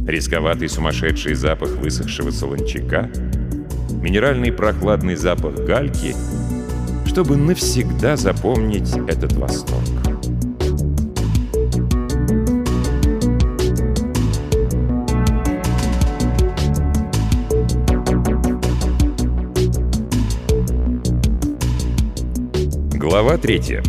Рисковатый 0.05 0.67
сумасшедший 0.67 1.35
запах 1.35 1.77
высохшего 1.77 2.31
солончака— 2.31 3.09
минеральный 4.05 4.51
прохладный 4.51 5.15
запах 5.15 5.55
гальки, 5.65 6.15
чтобы 7.07 7.37
навсегда 7.37 8.15
запомнить 8.15 8.95
этот 9.07 9.33
восторг. 9.33 9.81
Глава 22.93 23.37
третья. 23.39 23.81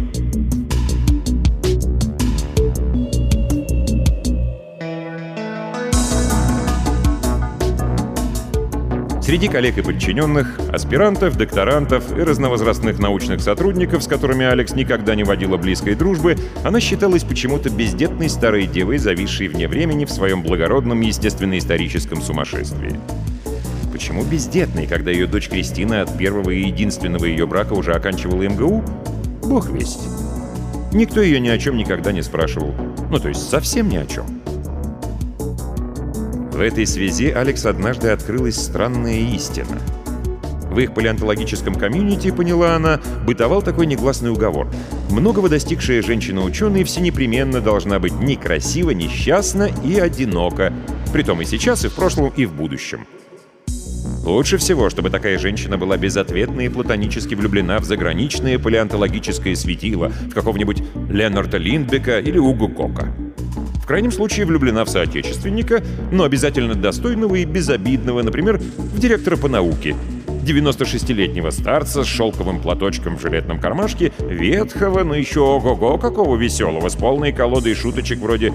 Среди 9.26 9.48
коллег 9.48 9.76
и 9.76 9.82
подчиненных, 9.82 10.56
аспирантов, 10.72 11.36
докторантов 11.36 12.16
и 12.16 12.22
разновозрастных 12.22 13.00
научных 13.00 13.40
сотрудников, 13.40 14.04
с 14.04 14.06
которыми 14.06 14.46
Алекс 14.46 14.72
никогда 14.72 15.16
не 15.16 15.24
водила 15.24 15.56
близкой 15.56 15.96
дружбы, 15.96 16.36
она 16.62 16.78
считалась 16.78 17.24
почему-то 17.24 17.68
бездетной 17.68 18.28
старой 18.28 18.68
девой, 18.68 18.98
зависшей 18.98 19.48
вне 19.48 19.66
времени 19.66 20.04
в 20.04 20.12
своем 20.12 20.44
благородном 20.44 21.00
естественно-историческом 21.00 22.22
сумасшествии. 22.22 23.00
Почему 23.90 24.22
бездетной, 24.22 24.86
когда 24.86 25.10
ее 25.10 25.26
дочь 25.26 25.48
Кристина 25.48 26.02
от 26.02 26.16
первого 26.16 26.50
и 26.50 26.60
единственного 26.60 27.24
ее 27.24 27.48
брака 27.48 27.72
уже 27.72 27.94
оканчивала 27.94 28.44
МГУ? 28.44 28.84
Бог 29.42 29.70
весть. 29.70 30.06
Никто 30.92 31.20
ее 31.20 31.40
ни 31.40 31.48
о 31.48 31.58
чем 31.58 31.76
никогда 31.76 32.12
не 32.12 32.22
спрашивал. 32.22 32.72
Ну, 33.10 33.18
то 33.18 33.28
есть 33.28 33.50
совсем 33.50 33.88
ни 33.88 33.96
о 33.96 34.06
чем. 34.06 34.45
В 36.56 36.60
этой 36.60 36.86
связи 36.86 37.28
Алекс 37.28 37.66
однажды 37.66 38.08
открылась 38.08 38.56
странная 38.56 39.18
истина. 39.34 39.78
В 40.70 40.78
их 40.78 40.94
палеонтологическом 40.94 41.74
комьюнити, 41.74 42.30
поняла 42.30 42.76
она, 42.76 42.98
бытовал 43.26 43.60
такой 43.60 43.84
негласный 43.84 44.30
уговор. 44.30 44.66
Многого 45.10 45.50
достигшая 45.50 46.00
женщина-ученый 46.00 46.84
все 46.84 47.02
непременно 47.02 47.60
должна 47.60 47.98
быть 47.98 48.14
некрасива, 48.14 48.92
несчастна 48.92 49.68
и 49.84 49.98
одинока. 49.98 50.72
Притом 51.12 51.42
и 51.42 51.44
сейчас, 51.44 51.84
и 51.84 51.88
в 51.88 51.94
прошлом, 51.94 52.32
и 52.34 52.46
в 52.46 52.54
будущем. 52.54 53.06
Лучше 54.24 54.56
всего, 54.56 54.88
чтобы 54.88 55.10
такая 55.10 55.38
женщина 55.38 55.76
была 55.76 55.98
безответна 55.98 56.62
и 56.62 56.70
платонически 56.70 57.34
влюблена 57.34 57.80
в 57.80 57.84
заграничное 57.84 58.58
палеонтологическое 58.58 59.54
светило, 59.56 60.08
в 60.08 60.32
какого-нибудь 60.32 60.82
Ленарта 61.10 61.58
Линдбека 61.58 62.18
или 62.18 62.38
Угу 62.38 62.68
Кока. 62.70 63.14
В 63.86 63.88
крайнем 63.88 64.10
случае 64.10 64.46
влюблена 64.46 64.84
в 64.84 64.88
соотечественника, 64.88 65.80
но 66.10 66.24
обязательно 66.24 66.74
достойного 66.74 67.36
и 67.36 67.44
безобидного, 67.44 68.20
например, 68.22 68.58
в 68.58 68.98
директора 68.98 69.36
по 69.36 69.48
науке, 69.48 69.94
96-летнего 70.44 71.50
старца 71.50 72.02
с 72.02 72.06
шелковым 72.08 72.60
платочком 72.60 73.16
в 73.16 73.22
жилетном 73.22 73.60
кармашке, 73.60 74.12
ветхого, 74.18 75.04
но 75.04 75.14
еще 75.14 75.38
ого-го 75.38 75.98
какого 75.98 76.34
веселого, 76.34 76.88
с 76.88 76.96
полной 76.96 77.30
колодой 77.30 77.76
шуточек 77.76 78.18
вроде 78.18 78.52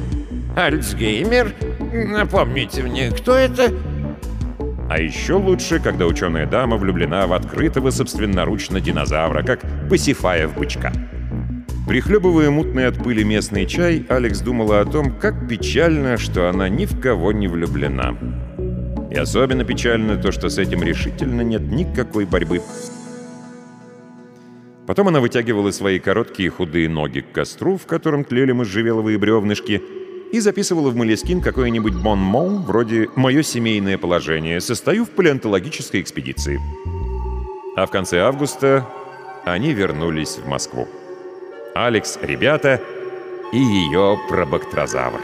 «Альцгеймер? 0.58 1.54
Напомните 1.94 2.84
мне, 2.84 3.10
кто 3.12 3.34
это?» 3.34 3.72
А 4.90 5.00
еще 5.00 5.36
лучше, 5.36 5.80
когда 5.80 6.08
ученая 6.08 6.46
дама 6.46 6.76
влюблена 6.76 7.26
в 7.26 7.32
открытого 7.32 7.92
собственноручно 7.92 8.82
динозавра, 8.82 9.44
как 9.44 9.62
посифая 9.90 10.50
в 10.50 10.58
бычка. 10.58 10.92
Прихлебывая 11.92 12.50
мутный 12.50 12.88
от 12.88 13.04
пыли 13.04 13.22
местный 13.26 13.66
чай, 13.66 14.06
Алекс 14.08 14.40
думала 14.40 14.80
о 14.80 14.86
том, 14.86 15.14
как 15.20 15.50
печально, 15.50 16.18
что 16.18 16.50
она 16.50 16.70
ни 16.70 16.86
в 16.86 16.98
кого 17.02 17.34
не 17.34 17.50
влюблена. 17.50 18.18
И 19.12 19.16
особенно 19.16 19.66
печально 19.66 20.16
то, 20.16 20.32
что 20.32 20.48
с 20.48 20.58
этим 20.58 20.84
решительно 20.84 21.42
нет 21.42 21.64
никакой 21.64 22.24
борьбы. 22.24 22.62
Потом 24.88 25.10
она 25.10 25.20
вытягивала 25.20 25.72
свои 25.72 26.00
короткие 26.00 26.50
худые 26.50 26.88
ноги 26.88 27.20
к 27.20 27.34
костру, 27.34 27.76
в 27.76 27.86
котором 27.88 28.24
тлели 28.24 28.54
можжевеловые 28.54 29.18
бревнышки, 29.18 29.82
и 30.32 30.40
записывала 30.40 30.92
в 30.92 30.96
Малескин 30.96 31.42
какой-нибудь 31.42 32.02
бонмон 32.02 32.62
вроде 32.62 33.10
«Мое 33.18 33.44
семейное 33.44 33.98
положение. 33.98 34.62
Состою 34.62 35.04
в 35.04 35.10
палеонтологической 35.10 36.00
экспедиции». 36.00 36.58
А 37.76 37.86
в 37.86 37.92
конце 37.92 38.22
августа 38.22 38.88
они 39.44 39.74
вернулись 39.74 40.38
в 40.38 40.48
Москву. 40.48 40.88
Алекс, 41.74 42.20
ребята 42.22 42.82
и 43.54 43.58
ее 43.58 44.18
пробактрозавр. 44.28 45.22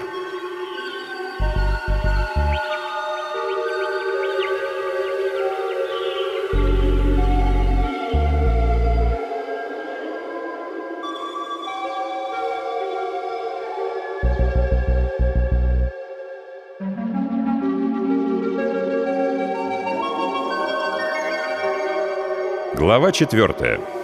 Глава 22.75 23.11
четвертая. 23.11 23.96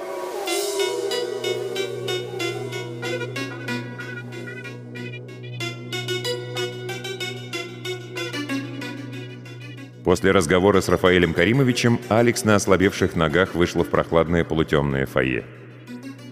После 10.14 10.30
разговора 10.30 10.80
с 10.80 10.90
Рафаэлем 10.90 11.34
Каримовичем 11.34 12.00
Алекс 12.08 12.44
на 12.44 12.54
ослабевших 12.54 13.16
ногах 13.16 13.56
вышла 13.56 13.84
в 13.84 13.90
прохладное 13.90 14.44
полутемное 14.44 15.08
фойе. 15.08 15.44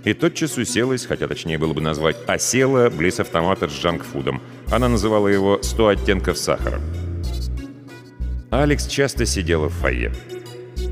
И 0.04 0.14
тотчас 0.14 0.56
уселась, 0.56 1.08
хотя 1.08 1.28
точнее 1.28 1.58
было 1.58 1.74
бы 1.74 1.82
назвать 1.82 2.16
«осела» 2.28 2.92
близ 2.92 3.20
автомата 3.20 3.68
с 3.68 3.72
джанкфудом. 3.72 4.40
Она 4.70 4.88
называла 4.88 5.30
его 5.30 5.58
«100 5.64 5.94
оттенков 5.94 6.38
сахара». 6.38 6.80
Алекс 8.52 8.86
часто 8.86 9.26
сидела 9.26 9.68
в 9.68 9.74
фойе. 9.74 10.14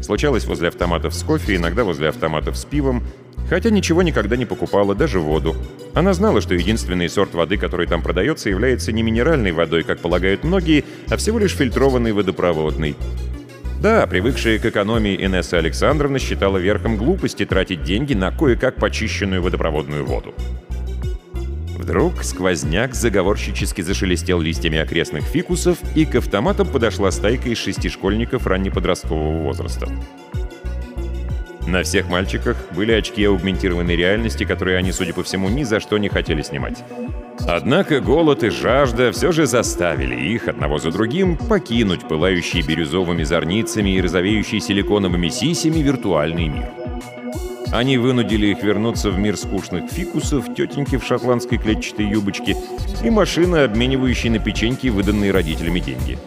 Случалось 0.01 0.45
возле 0.45 0.69
автоматов 0.69 1.13
с 1.13 1.21
кофе, 1.21 1.57
иногда 1.57 1.83
возле 1.83 2.09
автоматов 2.09 2.57
с 2.57 2.65
пивом, 2.65 3.03
хотя 3.49 3.69
ничего 3.69 4.01
никогда 4.01 4.37
не 4.37 4.45
покупала, 4.45 4.95
даже 4.95 5.19
воду. 5.19 5.55
Она 5.93 6.13
знала, 6.13 6.41
что 6.41 6.53
единственный 6.53 7.09
сорт 7.09 7.33
воды, 7.33 7.57
который 7.57 7.87
там 7.87 8.01
продается, 8.01 8.49
является 8.49 8.91
не 8.91 9.03
минеральной 9.03 9.51
водой, 9.51 9.83
как 9.83 9.99
полагают 9.99 10.43
многие, 10.43 10.85
а 11.09 11.17
всего 11.17 11.39
лишь 11.39 11.55
фильтрованной 11.55 12.13
водопроводной. 12.13 12.95
Да, 13.81 14.05
привыкшая 14.07 14.59
к 14.59 14.65
экономии 14.65 15.15
Инесса 15.25 15.57
Александровна 15.57 16.19
считала 16.19 16.57
верхом 16.57 16.97
глупости 16.97 17.45
тратить 17.45 17.83
деньги 17.83 18.13
на 18.13 18.31
кое-как 18.31 18.75
почищенную 18.75 19.41
водопроводную 19.41 20.05
воду. 20.05 20.33
Вдруг 21.77 22.23
сквозняк 22.23 22.93
заговорщически 22.93 23.81
зашелестел 23.81 24.41
листьями 24.41 24.77
окрестных 24.77 25.23
фикусов, 25.23 25.77
и 25.95 26.05
к 26.05 26.15
автоматам 26.15 26.67
подошла 26.67 27.09
стайка 27.09 27.49
из 27.49 27.57
шести 27.57 27.89
школьников 27.89 28.45
раннеподросткового 28.45 29.41
возраста. 29.43 29.87
На 31.69 31.83
всех 31.83 32.09
мальчиках 32.09 32.57
были 32.75 32.91
очки 32.93 33.23
аугментированной 33.23 33.95
реальности, 33.95 34.43
которые 34.43 34.77
они, 34.77 34.91
судя 34.91 35.13
по 35.13 35.21
всему, 35.21 35.49
ни 35.49 35.63
за 35.63 35.79
что 35.79 35.99
не 35.99 36.09
хотели 36.09 36.41
снимать. 36.41 36.83
Однако 37.47 37.99
голод 37.99 38.43
и 38.43 38.49
жажда 38.49 39.11
все 39.11 39.31
же 39.31 39.45
заставили 39.45 40.15
их, 40.15 40.47
одного 40.47 40.79
за 40.79 40.91
другим, 40.91 41.37
покинуть 41.37 42.07
пылающий 42.07 42.63
бирюзовыми 42.63 43.23
зорницами 43.23 43.91
и 43.91 44.01
розовеющий 44.01 44.59
силиконовыми 44.59 45.29
сисями 45.29 45.79
виртуальный 45.79 46.47
мир. 46.47 46.69
Они 47.71 47.99
вынудили 47.99 48.47
их 48.47 48.63
вернуться 48.63 49.11
в 49.11 49.19
мир 49.19 49.37
скучных 49.37 49.91
фикусов, 49.91 50.45
тетеньки 50.55 50.97
в 50.97 51.05
шотландской 51.05 51.59
клетчатой 51.59 52.07
юбочке 52.07 52.57
и 53.03 53.11
машины, 53.11 53.57
обменивающие 53.57 54.31
на 54.31 54.39
печеньки 54.39 54.87
выданные 54.87 55.31
родителями 55.31 55.79
деньги. 55.79 56.17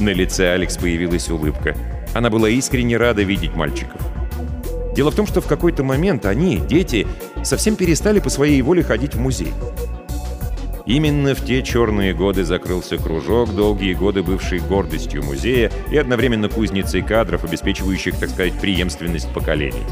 На 0.00 0.08
лице 0.14 0.50
Алекс 0.50 0.78
появилась 0.78 1.28
улыбка. 1.28 1.76
Она 2.14 2.30
была 2.30 2.48
искренне 2.48 2.96
рада 2.96 3.22
видеть 3.22 3.54
мальчиков. 3.54 4.00
Дело 4.94 5.10
в 5.10 5.14
том, 5.14 5.26
что 5.26 5.40
в 5.40 5.46
какой-то 5.46 5.82
момент 5.82 6.26
они, 6.26 6.58
дети, 6.58 7.06
совсем 7.42 7.76
перестали 7.76 8.20
по 8.20 8.28
своей 8.28 8.60
воле 8.60 8.82
ходить 8.82 9.14
в 9.14 9.20
музей. 9.20 9.52
Именно 10.84 11.34
в 11.34 11.44
те 11.44 11.62
черные 11.62 12.12
годы 12.12 12.44
закрылся 12.44 12.98
кружок, 12.98 13.54
долгие 13.54 13.94
годы 13.94 14.22
бывший 14.22 14.58
гордостью 14.58 15.22
музея 15.22 15.70
и 15.90 15.96
одновременно 15.96 16.48
кузницей 16.48 17.02
кадров, 17.02 17.44
обеспечивающих, 17.44 18.18
так 18.18 18.30
сказать, 18.30 18.54
преемственность 18.60 19.32
поколений. 19.32 19.84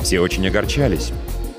Все 0.00 0.20
очень 0.20 0.46
огорчались. 0.46 1.12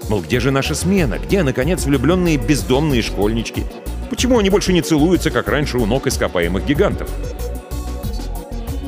Мол, 0.09 0.21
где 0.21 0.39
же 0.39 0.51
наша 0.51 0.73
смена? 0.73 1.19
Где, 1.19 1.43
наконец, 1.43 1.85
влюбленные 1.85 2.37
бездомные 2.37 3.01
школьнички? 3.01 3.63
Почему 4.09 4.39
они 4.39 4.49
больше 4.49 4.73
не 4.73 4.81
целуются, 4.81 5.29
как 5.29 5.47
раньше 5.47 5.77
у 5.77 5.85
ног 5.85 6.07
ископаемых 6.07 6.65
гигантов? 6.65 7.09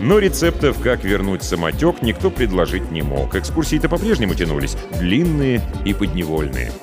Но 0.03 0.19
рецептов, 0.19 0.81
как 0.81 1.05
вернуть 1.05 1.43
самотек, 1.43 2.01
никто 2.01 2.29
предложить 2.29 2.91
не 2.91 3.01
мог. 3.01 3.35
Экскурсии-то 3.35 3.87
по-прежнему 3.87 4.35
тянулись, 4.35 4.75
длинные 4.99 5.61
и 5.85 5.93
подневольные. 5.93 6.73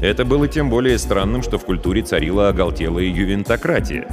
Это 0.00 0.24
было 0.24 0.46
тем 0.46 0.70
более 0.70 0.96
странным, 0.96 1.42
что 1.42 1.58
в 1.58 1.64
культуре 1.64 2.02
царила 2.02 2.50
оголтелая 2.50 3.06
ювентократия. 3.06 4.06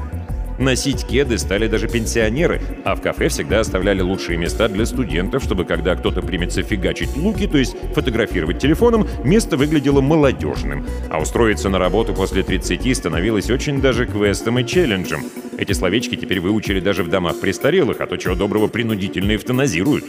Носить 0.60 1.08
кеды 1.08 1.38
стали 1.38 1.67
даже 1.67 1.88
пенсионеры, 1.88 2.62
а 2.84 2.95
в 2.95 3.02
кафе 3.02 3.30
всегда 3.30 3.62
оставляли 3.62 4.02
лучшие 4.02 4.38
места 4.38 4.67
для 4.67 4.86
студентов, 4.86 5.41
чтобы 5.41 5.63
когда 5.63 5.95
кто-то 5.95 6.22
примется 6.22 6.63
фигачить 6.63 7.15
луки, 7.15 7.48
то 7.48 7.58
есть 7.58 7.78
фотографировать 7.95 8.60
телефоном, 8.60 9.08
место 9.24 9.56
выглядело 9.56 10.02
молодежным, 10.02 10.86
а 11.10 11.22
устроиться 11.22 11.69
на 11.69 11.80
работу 11.80 12.13
после 12.13 12.43
30 12.43 12.95
становилось 12.95 13.50
очень 13.50 13.80
даже 13.80 14.06
квестом 14.06 14.60
и 14.60 14.65
челленджем. 14.65 15.24
Эти 15.58 15.72
словечки 15.72 16.15
теперь 16.15 16.41
выучили 16.41 16.82
даже 16.82 17.04
в 17.04 17.10
домах 17.10 17.39
престарелых, 17.39 18.02
а 18.02 18.08
то 18.08 18.17
чего 18.17 18.36
доброго 18.36 18.67
принудительно 18.67 19.36
эвтаназируют. 19.36 20.04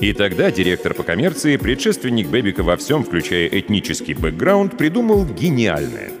И 0.00 0.14
тогда 0.14 0.50
директор 0.50 0.94
по 0.94 1.02
коммерции, 1.02 1.58
предшественник 1.58 2.28
Бэбика 2.28 2.62
во 2.62 2.78
всем, 2.78 3.04
включая 3.04 3.46
этнический 3.48 4.14
бэкграунд, 4.14 4.78
придумал 4.78 5.26
гениальное. 5.26 6.19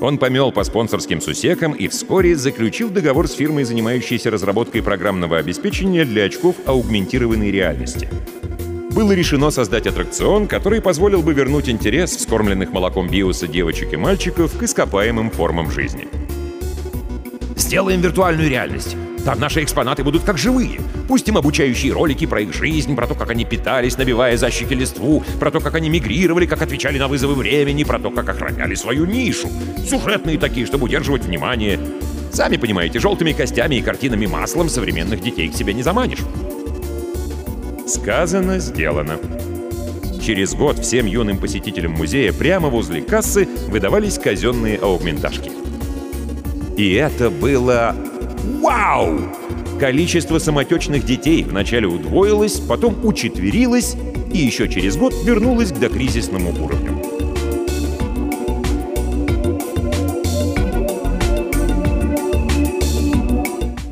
Он 0.00 0.18
помел 0.18 0.52
по 0.52 0.62
спонсорским 0.64 1.20
сусекам 1.20 1.72
и 1.72 1.88
вскоре 1.88 2.36
заключил 2.36 2.88
договор 2.88 3.26
с 3.26 3.32
фирмой, 3.32 3.64
занимающейся 3.64 4.30
разработкой 4.30 4.82
программного 4.82 5.38
обеспечения 5.38 6.04
для 6.04 6.24
очков 6.24 6.56
аугментированной 6.66 7.50
реальности. 7.50 8.08
Было 8.90 9.12
решено 9.12 9.50
создать 9.50 9.86
аттракцион, 9.86 10.46
который 10.46 10.80
позволил 10.80 11.22
бы 11.22 11.32
вернуть 11.32 11.68
интерес 11.68 12.16
вскормленных 12.16 12.70
молоком 12.70 13.08
биоса 13.08 13.46
девочек 13.46 13.92
и 13.92 13.96
мальчиков 13.96 14.56
к 14.56 14.62
ископаемым 14.62 15.30
формам 15.30 15.70
жизни. 15.70 16.08
«Сделаем 17.56 18.00
виртуальную 18.00 18.48
реальность. 18.48 18.96
Там 19.24 19.40
наши 19.40 19.62
экспонаты 19.62 20.04
будут 20.04 20.22
как 20.24 20.38
живые. 20.38 20.80
Пустим 21.06 21.36
обучающие 21.36 21.92
ролики 21.92 22.26
про 22.26 22.40
их 22.40 22.54
жизнь, 22.54 22.94
про 22.94 23.06
то, 23.06 23.14
как 23.14 23.30
они 23.30 23.44
питались, 23.44 23.98
набивая 23.98 24.36
защики 24.36 24.72
листву, 24.74 25.22
про 25.38 25.50
то, 25.50 25.60
как 25.60 25.74
они 25.74 25.88
мигрировали, 25.90 26.46
как 26.46 26.62
отвечали 26.62 26.98
на 26.98 27.08
вызовы 27.08 27.34
времени, 27.34 27.84
про 27.84 27.98
то, 27.98 28.10
как 28.10 28.28
охраняли 28.28 28.74
свою 28.74 29.06
нишу. 29.06 29.48
Сюжетные 29.88 30.38
такие, 30.38 30.66
чтобы 30.66 30.84
удерживать 30.84 31.24
внимание. 31.24 31.78
Сами 32.32 32.56
понимаете, 32.56 33.00
желтыми 33.00 33.32
костями 33.32 33.76
и 33.76 33.82
картинами 33.82 34.26
маслом 34.26 34.68
современных 34.68 35.20
детей 35.20 35.48
к 35.48 35.54
себе 35.54 35.74
не 35.74 35.82
заманишь. 35.82 36.20
Сказано, 37.86 38.58
сделано. 38.58 39.18
Через 40.22 40.54
год 40.54 40.78
всем 40.80 41.06
юным 41.06 41.38
посетителям 41.38 41.92
музея 41.92 42.34
прямо 42.34 42.68
возле 42.68 43.00
кассы 43.00 43.48
выдавались 43.68 44.18
казенные 44.18 44.76
аугментажки. 44.76 45.50
И 46.76 46.92
это 46.92 47.30
было 47.30 47.96
Вау! 48.60 49.18
Количество 49.78 50.38
самотечных 50.38 51.04
детей 51.04 51.44
вначале 51.44 51.86
удвоилось, 51.86 52.60
потом 52.60 53.04
учетверилось 53.04 53.96
и 54.32 54.38
еще 54.38 54.68
через 54.68 54.96
год 54.96 55.14
вернулось 55.24 55.72
к 55.72 55.78
докризисному 55.78 56.50
уровню. 56.64 57.00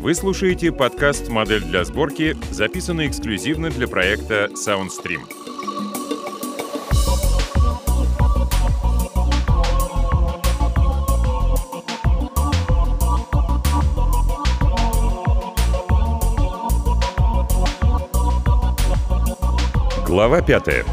Вы 0.00 0.14
слушаете 0.14 0.70
подкаст 0.70 1.28
«Модель 1.28 1.64
для 1.64 1.84
сборки», 1.84 2.36
записанный 2.52 3.08
эксклюзивно 3.08 3.70
для 3.70 3.88
проекта 3.88 4.48
SoundStream. 4.54 5.45
Глава 20.06 20.40
пятая. 20.40 20.84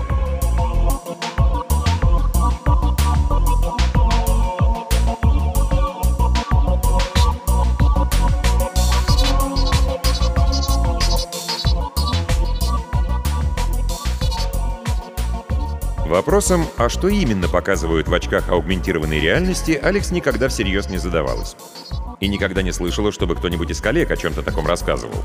Вопросом, 16.07 16.65
а 16.77 16.89
что 16.89 17.07
именно 17.07 17.47
показывают 17.47 18.07
в 18.07 18.13
очках 18.15 18.49
аугментированной 18.49 19.19
реальности, 19.19 19.79
Алекс 19.79 20.09
никогда 20.09 20.47
всерьез 20.47 20.89
не 20.89 20.97
задавалась. 20.97 21.55
И 22.19 22.27
никогда 22.27 22.63
не 22.63 22.71
слышала, 22.71 23.11
чтобы 23.11 23.35
кто-нибудь 23.35 23.69
из 23.69 23.79
коллег 23.79 24.09
о 24.09 24.17
чем-то 24.17 24.41
таком 24.41 24.65
рассказывал. 24.65 25.23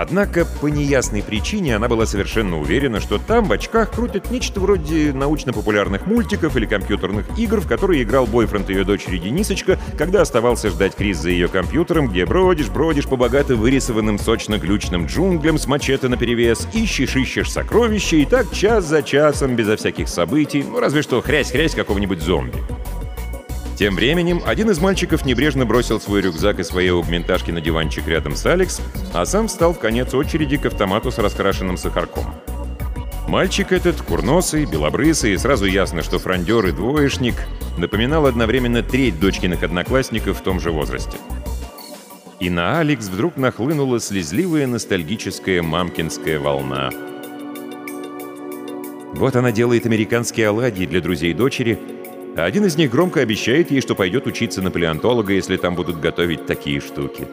Однако 0.00 0.46
по 0.46 0.68
неясной 0.68 1.22
причине 1.22 1.76
она 1.76 1.86
была 1.86 2.06
совершенно 2.06 2.58
уверена, 2.58 3.00
что 3.00 3.18
там 3.18 3.44
в 3.44 3.52
очках 3.52 3.92
крутят 3.92 4.30
нечто 4.30 4.58
вроде 4.58 5.12
научно-популярных 5.12 6.06
мультиков 6.06 6.56
или 6.56 6.64
компьютерных 6.64 7.26
игр, 7.38 7.60
в 7.60 7.68
которые 7.68 8.02
играл 8.02 8.26
бойфренд 8.26 8.70
ее 8.70 8.84
дочери 8.84 9.18
Денисочка, 9.18 9.78
когда 9.98 10.22
оставался 10.22 10.70
ждать 10.70 10.94
Крис 10.96 11.18
за 11.18 11.28
ее 11.28 11.48
компьютером, 11.48 12.08
где 12.08 12.24
бродишь, 12.24 12.70
бродишь 12.70 13.08
по 13.08 13.16
богато 13.16 13.56
вырисованным 13.56 14.18
сочно-глючным 14.18 15.04
джунглям 15.04 15.58
с 15.58 15.66
мачете 15.66 16.08
наперевес, 16.08 16.66
ищешь, 16.72 17.16
ищешь 17.16 17.52
сокровища, 17.52 18.16
и 18.16 18.24
так 18.24 18.50
час 18.52 18.86
за 18.86 19.02
часом, 19.02 19.54
безо 19.54 19.76
всяких 19.76 20.08
событий, 20.08 20.64
ну 20.66 20.80
разве 20.80 21.02
что 21.02 21.20
хрясь-хрясь 21.20 21.76
какого-нибудь 21.76 22.22
зомби. 22.22 22.56
Тем 23.80 23.94
временем 23.94 24.42
один 24.44 24.68
из 24.68 24.78
мальчиков 24.78 25.24
небрежно 25.24 25.64
бросил 25.64 25.98
свой 25.98 26.20
рюкзак 26.20 26.58
и 26.58 26.64
свои 26.64 26.88
аугментажки 26.88 27.50
на 27.50 27.62
диванчик 27.62 28.06
рядом 28.08 28.36
с 28.36 28.44
Алекс, 28.44 28.78
а 29.14 29.24
сам 29.24 29.48
встал 29.48 29.72
в 29.72 29.78
конец 29.78 30.12
очереди 30.12 30.58
к 30.58 30.66
автомату 30.66 31.10
с 31.10 31.16
раскрашенным 31.16 31.78
сахарком. 31.78 32.26
Мальчик 33.26 33.72
этот, 33.72 34.02
курносый, 34.02 34.66
белобрысый, 34.66 35.32
и 35.32 35.38
сразу 35.38 35.64
ясно, 35.64 36.02
что 36.02 36.18
фрондер 36.18 36.66
и 36.66 36.72
двоечник, 36.72 37.36
напоминал 37.78 38.26
одновременно 38.26 38.82
треть 38.82 39.18
дочкиных 39.18 39.62
одноклассников 39.62 40.40
в 40.40 40.42
том 40.42 40.60
же 40.60 40.72
возрасте. 40.72 41.16
И 42.38 42.50
на 42.50 42.80
Алекс 42.80 43.08
вдруг 43.08 43.38
нахлынула 43.38 43.98
слезливая 43.98 44.66
ностальгическая 44.66 45.62
мамкинская 45.62 46.38
волна. 46.38 46.90
Вот 49.14 49.36
она 49.36 49.50
делает 49.52 49.86
американские 49.86 50.48
оладьи 50.48 50.84
для 50.84 51.00
друзей 51.00 51.32
дочери— 51.32 51.78
один 52.36 52.64
из 52.64 52.76
них 52.76 52.90
громко 52.90 53.20
обещает 53.20 53.70
ей, 53.70 53.80
что 53.80 53.94
пойдет 53.94 54.26
учиться 54.26 54.62
на 54.62 54.70
палеонтолога, 54.70 55.32
если 55.32 55.56
там 55.56 55.74
будут 55.74 56.00
готовить 56.00 56.46
такие 56.46 56.80
штуки. 56.80 57.26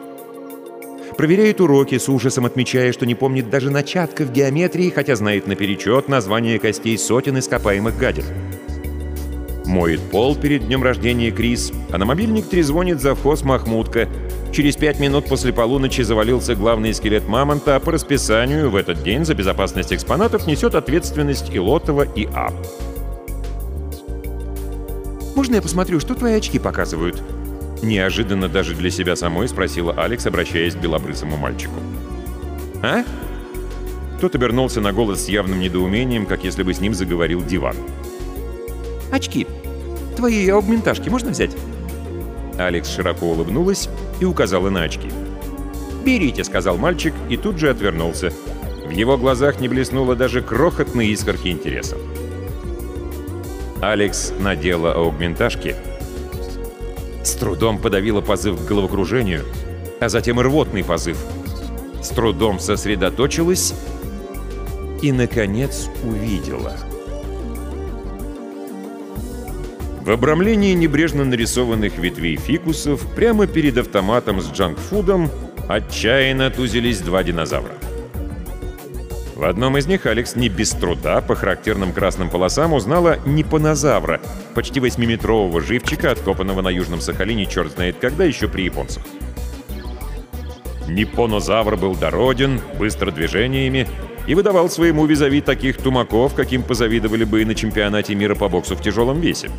Проверяет 1.16 1.60
уроки, 1.60 1.98
с 1.98 2.08
ужасом 2.08 2.46
отмечая, 2.46 2.92
что 2.92 3.04
не 3.04 3.14
помнит 3.14 3.50
даже 3.50 3.70
начатков 3.70 4.32
геометрии, 4.32 4.90
хотя 4.90 5.16
знает 5.16 5.46
наперечет 5.46 6.08
название 6.08 6.58
костей 6.58 6.96
сотен 6.96 7.38
ископаемых 7.38 7.98
гадел. 7.98 8.24
Моет 9.66 10.00
пол 10.00 10.34
перед 10.34 10.66
днем 10.66 10.82
рождения 10.82 11.30
Крис, 11.30 11.72
а 11.90 11.98
на 11.98 12.06
мобильник 12.06 12.46
трезвонит 12.46 13.00
завхоз 13.00 13.42
Махмутка. 13.42 14.08
Через 14.52 14.76
пять 14.76 14.98
минут 14.98 15.26
после 15.26 15.52
полуночи 15.52 16.02
завалился 16.02 16.54
главный 16.54 16.94
скелет 16.94 17.28
мамонта, 17.28 17.76
а 17.76 17.80
по 17.80 17.92
расписанию 17.92 18.70
в 18.70 18.76
этот 18.76 19.02
день 19.02 19.24
за 19.24 19.34
безопасность 19.34 19.92
экспонатов 19.92 20.46
несет 20.46 20.74
ответственность 20.74 21.54
Илотова 21.54 22.02
и 22.02 22.26
А. 22.32 22.50
«Можно 25.38 25.54
я 25.54 25.62
посмотрю, 25.62 26.00
что 26.00 26.16
твои 26.16 26.32
очки 26.32 26.58
показывают?» 26.58 27.22
Неожиданно 27.80 28.48
даже 28.48 28.74
для 28.74 28.90
себя 28.90 29.14
самой 29.14 29.46
спросила 29.46 29.92
Алекс, 29.96 30.26
обращаясь 30.26 30.74
к 30.74 30.80
белобрысому 30.80 31.36
мальчику. 31.36 31.76
«А?» 32.82 33.04
Тот 34.20 34.34
обернулся 34.34 34.80
на 34.80 34.92
голос 34.92 35.24
с 35.24 35.28
явным 35.28 35.60
недоумением, 35.60 36.26
как 36.26 36.42
если 36.42 36.64
бы 36.64 36.74
с 36.74 36.80
ним 36.80 36.92
заговорил 36.92 37.40
диван. 37.40 37.76
«Очки. 39.12 39.46
Твои 40.16 40.48
аугментажки 40.48 41.08
можно 41.08 41.30
взять?» 41.30 41.56
Алекс 42.58 42.88
широко 42.92 43.26
улыбнулась 43.26 43.88
и 44.18 44.24
указала 44.24 44.70
на 44.70 44.82
очки. 44.82 45.08
«Берите»,— 46.04 46.42
сказал 46.44 46.78
мальчик, 46.78 47.14
и 47.28 47.36
тут 47.36 47.60
же 47.60 47.70
отвернулся. 47.70 48.32
В 48.84 48.90
его 48.90 49.16
глазах 49.16 49.60
не 49.60 49.68
блеснуло 49.68 50.16
даже 50.16 50.42
крохотной 50.42 51.06
искорки 51.10 51.46
интереса. 51.46 51.96
Алекс 53.80 54.32
надела 54.40 54.92
аугментажки, 54.92 55.76
с 57.22 57.32
трудом 57.34 57.78
подавила 57.78 58.20
позыв 58.20 58.58
к 58.60 58.66
головокружению, 58.66 59.44
а 60.00 60.08
затем 60.08 60.40
рвотный 60.40 60.82
позыв. 60.82 61.16
С 62.02 62.08
трудом 62.08 62.58
сосредоточилась 62.58 63.74
и, 65.00 65.12
наконец, 65.12 65.88
увидела. 66.02 66.76
В 70.00 70.10
обрамлении 70.10 70.72
небрежно 70.72 71.24
нарисованных 71.24 71.98
ветвей 71.98 72.36
фикусов 72.36 73.06
прямо 73.14 73.46
перед 73.46 73.78
автоматом 73.78 74.40
с 74.40 74.50
джанкфудом 74.50 75.30
отчаянно 75.68 76.50
тузились 76.50 77.00
два 77.00 77.22
динозавра. 77.22 77.74
В 79.38 79.44
одном 79.44 79.78
из 79.78 79.86
них 79.86 80.04
Алекс 80.06 80.34
не 80.34 80.48
без 80.48 80.70
труда 80.70 81.20
по 81.20 81.36
характерным 81.36 81.92
красным 81.92 82.28
полосам 82.28 82.72
узнала 82.72 83.20
непонозавра, 83.24 84.20
почти 84.52 84.80
8-метрового 84.80 85.60
живчика, 85.60 86.10
откопанного 86.10 86.60
на 86.60 86.70
Южном 86.70 87.00
Сахалине 87.00 87.46
черт 87.46 87.70
знает 87.70 87.98
когда, 88.00 88.24
еще 88.24 88.48
при 88.48 88.62
японцах. 88.62 89.04
Непонозавр 90.88 91.76
был 91.76 91.94
дороден, 91.94 92.60
быстро 92.80 93.12
движениями 93.12 93.86
и 94.26 94.34
выдавал 94.34 94.68
своему 94.68 95.06
визави 95.06 95.40
таких 95.40 95.76
тумаков, 95.76 96.34
каким 96.34 96.64
позавидовали 96.64 97.22
бы 97.22 97.42
и 97.42 97.44
на 97.44 97.54
чемпионате 97.54 98.16
мира 98.16 98.34
по 98.34 98.48
боксу 98.48 98.74
в 98.74 98.82
тяжелом 98.82 99.20
весе. 99.20 99.52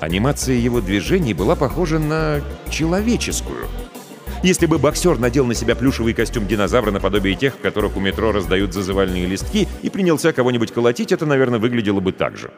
Анимация 0.00 0.54
его 0.54 0.80
движений 0.80 1.34
была 1.34 1.56
похожа 1.56 1.98
на 1.98 2.40
человеческую— 2.70 3.66
если 4.42 4.66
бы 4.66 4.78
боксер 4.78 5.18
надел 5.18 5.46
на 5.46 5.54
себя 5.54 5.74
плюшевый 5.74 6.14
костюм 6.14 6.46
динозавра 6.46 6.90
наподобие 6.90 7.34
тех, 7.34 7.54
в 7.54 7.60
которых 7.60 7.96
у 7.96 8.00
метро 8.00 8.32
раздают 8.32 8.72
зазывальные 8.72 9.26
листки, 9.26 9.68
и 9.82 9.90
принялся 9.90 10.32
кого-нибудь 10.32 10.72
колотить, 10.72 11.12
это, 11.12 11.26
наверное, 11.26 11.58
выглядело 11.58 12.00
бы 12.00 12.12
так 12.12 12.36
же. 12.36 12.50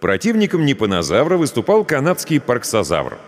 Противником 0.00 0.66
непонозавра 0.66 1.36
выступал 1.36 1.84
канадский 1.84 2.40
парксозавр. 2.40 3.18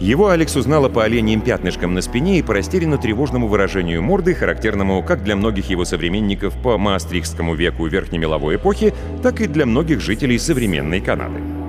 Его 0.00 0.30
Алекс 0.30 0.56
узнала 0.56 0.88
по 0.88 1.04
оленьим 1.04 1.40
пятнышкам 1.40 1.94
на 1.94 2.02
спине 2.02 2.38
и 2.38 2.42
по 2.42 2.54
растерянно-тревожному 2.54 3.46
выражению 3.46 4.02
морды, 4.02 4.34
характерному 4.34 5.02
как 5.04 5.22
для 5.22 5.36
многих 5.36 5.70
его 5.70 5.84
современников 5.84 6.60
по 6.60 6.76
маастрихтскому 6.76 7.54
веку 7.54 7.86
верхнемеловой 7.86 8.56
эпохи, 8.56 8.92
так 9.22 9.40
и 9.40 9.46
для 9.46 9.64
многих 9.64 10.00
жителей 10.00 10.38
современной 10.38 11.00
Канады. 11.00 11.61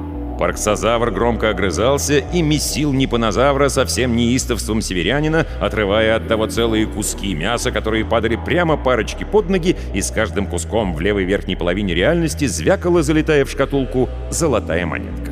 Парксозавр 0.43 1.09
громко 1.09 1.51
огрызался 1.51 2.17
и 2.17 2.41
месил 2.41 2.91
непонозавра 2.91 3.69
совсем 3.69 4.13
неистовством 4.13 4.81
северянина, 4.81 5.47
отрывая 5.61 6.17
от 6.17 6.27
того 6.27 6.47
целые 6.47 6.85
куски 6.85 7.33
мяса, 7.33 7.71
которые 7.71 8.03
падали 8.03 8.35
прямо 8.35 8.75
парочке 8.75 9.25
под 9.25 9.49
ноги, 9.49 9.77
и 9.93 10.01
с 10.01 10.11
каждым 10.11 10.47
куском 10.47 10.95
в 10.95 10.99
левой 10.99 11.23
верхней 11.23 11.55
половине 11.55 11.95
реальности 11.95 12.43
звякала, 12.43 13.03
залетая 13.03 13.45
в 13.45 13.51
шкатулку, 13.51 14.09
золотая 14.31 14.85
монетка. 14.85 15.31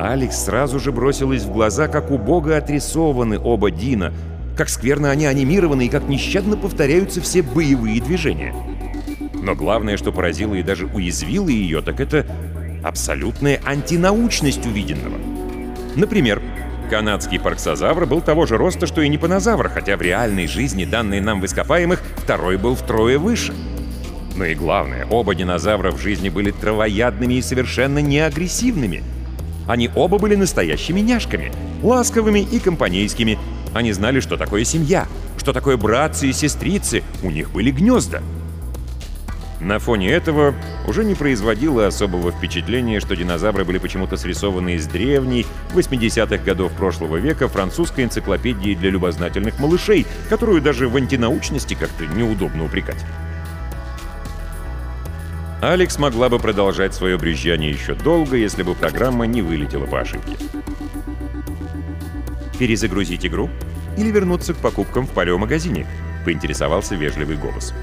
Алекс 0.00 0.46
сразу 0.46 0.80
же 0.80 0.90
бросилась 0.90 1.44
в 1.44 1.52
глаза, 1.52 1.86
как 1.86 2.10
убого 2.10 2.56
отрисованы 2.56 3.38
оба 3.38 3.70
Дина, 3.70 4.12
как 4.56 4.68
скверно 4.68 5.08
они 5.08 5.26
анимированы 5.26 5.86
и 5.86 5.88
как 5.88 6.08
нещадно 6.08 6.56
повторяются 6.56 7.20
все 7.20 7.42
боевые 7.42 8.02
движения. 8.02 8.52
Но 9.34 9.54
главное, 9.54 9.96
что 9.96 10.10
поразило 10.10 10.54
и 10.54 10.64
даже 10.64 10.86
уязвило 10.86 11.48
ее, 11.48 11.80
так 11.80 12.00
это 12.00 12.26
абсолютная 12.82 13.60
антинаучность 13.64 14.66
увиденного. 14.66 15.18
Например, 15.96 16.42
канадский 16.90 17.38
парксозавр 17.38 18.06
был 18.06 18.20
того 18.20 18.46
же 18.46 18.56
роста, 18.56 18.86
что 18.86 19.00
и 19.00 19.08
непонозавр, 19.08 19.68
хотя 19.68 19.96
в 19.96 20.02
реальной 20.02 20.46
жизни, 20.46 20.84
данные 20.84 21.20
нам 21.20 21.40
в 21.40 21.46
ископаемых, 21.46 22.02
второй 22.16 22.56
был 22.56 22.74
втрое 22.74 23.18
выше. 23.18 23.54
Но 24.36 24.44
и 24.44 24.54
главное, 24.54 25.06
оба 25.06 25.34
динозавра 25.34 25.90
в 25.90 26.00
жизни 26.00 26.28
были 26.28 26.50
травоядными 26.50 27.34
и 27.34 27.42
совершенно 27.42 27.98
неагрессивными. 27.98 29.02
Они 29.66 29.90
оба 29.94 30.18
были 30.18 30.34
настоящими 30.34 31.00
няшками, 31.00 31.52
ласковыми 31.82 32.40
и 32.40 32.58
компанейскими. 32.58 33.38
Они 33.74 33.92
знали, 33.92 34.20
что 34.20 34.36
такое 34.36 34.64
семья, 34.64 35.06
что 35.36 35.52
такое 35.52 35.76
братцы 35.76 36.28
и 36.28 36.32
сестрицы, 36.32 37.02
у 37.22 37.30
них 37.30 37.50
были 37.52 37.70
гнезда. 37.70 38.22
На 39.60 39.78
фоне 39.78 40.10
этого 40.10 40.54
уже 40.86 41.04
не 41.04 41.14
производило 41.14 41.86
особого 41.86 42.32
впечатления, 42.32 42.98
что 42.98 43.14
динозавры 43.14 43.64
были 43.64 43.76
почему-то 43.76 44.16
срисованы 44.16 44.74
из 44.76 44.86
древней, 44.86 45.46
80-х 45.74 46.38
годов 46.38 46.72
прошлого 46.72 47.18
века 47.18 47.46
французской 47.46 48.04
энциклопедии 48.04 48.74
для 48.74 48.90
любознательных 48.90 49.58
малышей, 49.58 50.06
которую 50.30 50.62
даже 50.62 50.88
в 50.88 50.96
антинаучности 50.96 51.74
как-то 51.74 52.06
неудобно 52.06 52.64
упрекать. 52.64 53.04
Алекс 55.60 55.98
могла 55.98 56.30
бы 56.30 56.38
продолжать 56.38 56.94
свое 56.94 57.18
брюзжание 57.18 57.70
еще 57.70 57.94
долго, 57.94 58.36
если 58.36 58.62
бы 58.62 58.74
программа 58.74 59.26
не 59.26 59.42
вылетела 59.42 59.84
по 59.84 60.00
ошибке. 60.00 60.36
«Перезагрузить 62.58 63.26
игру 63.26 63.50
или 63.98 64.10
вернуться 64.10 64.54
к 64.54 64.56
покупкам 64.56 65.06
в 65.06 65.10
палеомагазине?»— 65.10 65.86
поинтересовался 66.24 66.94
вежливый 66.94 67.36
голос. 67.36 67.74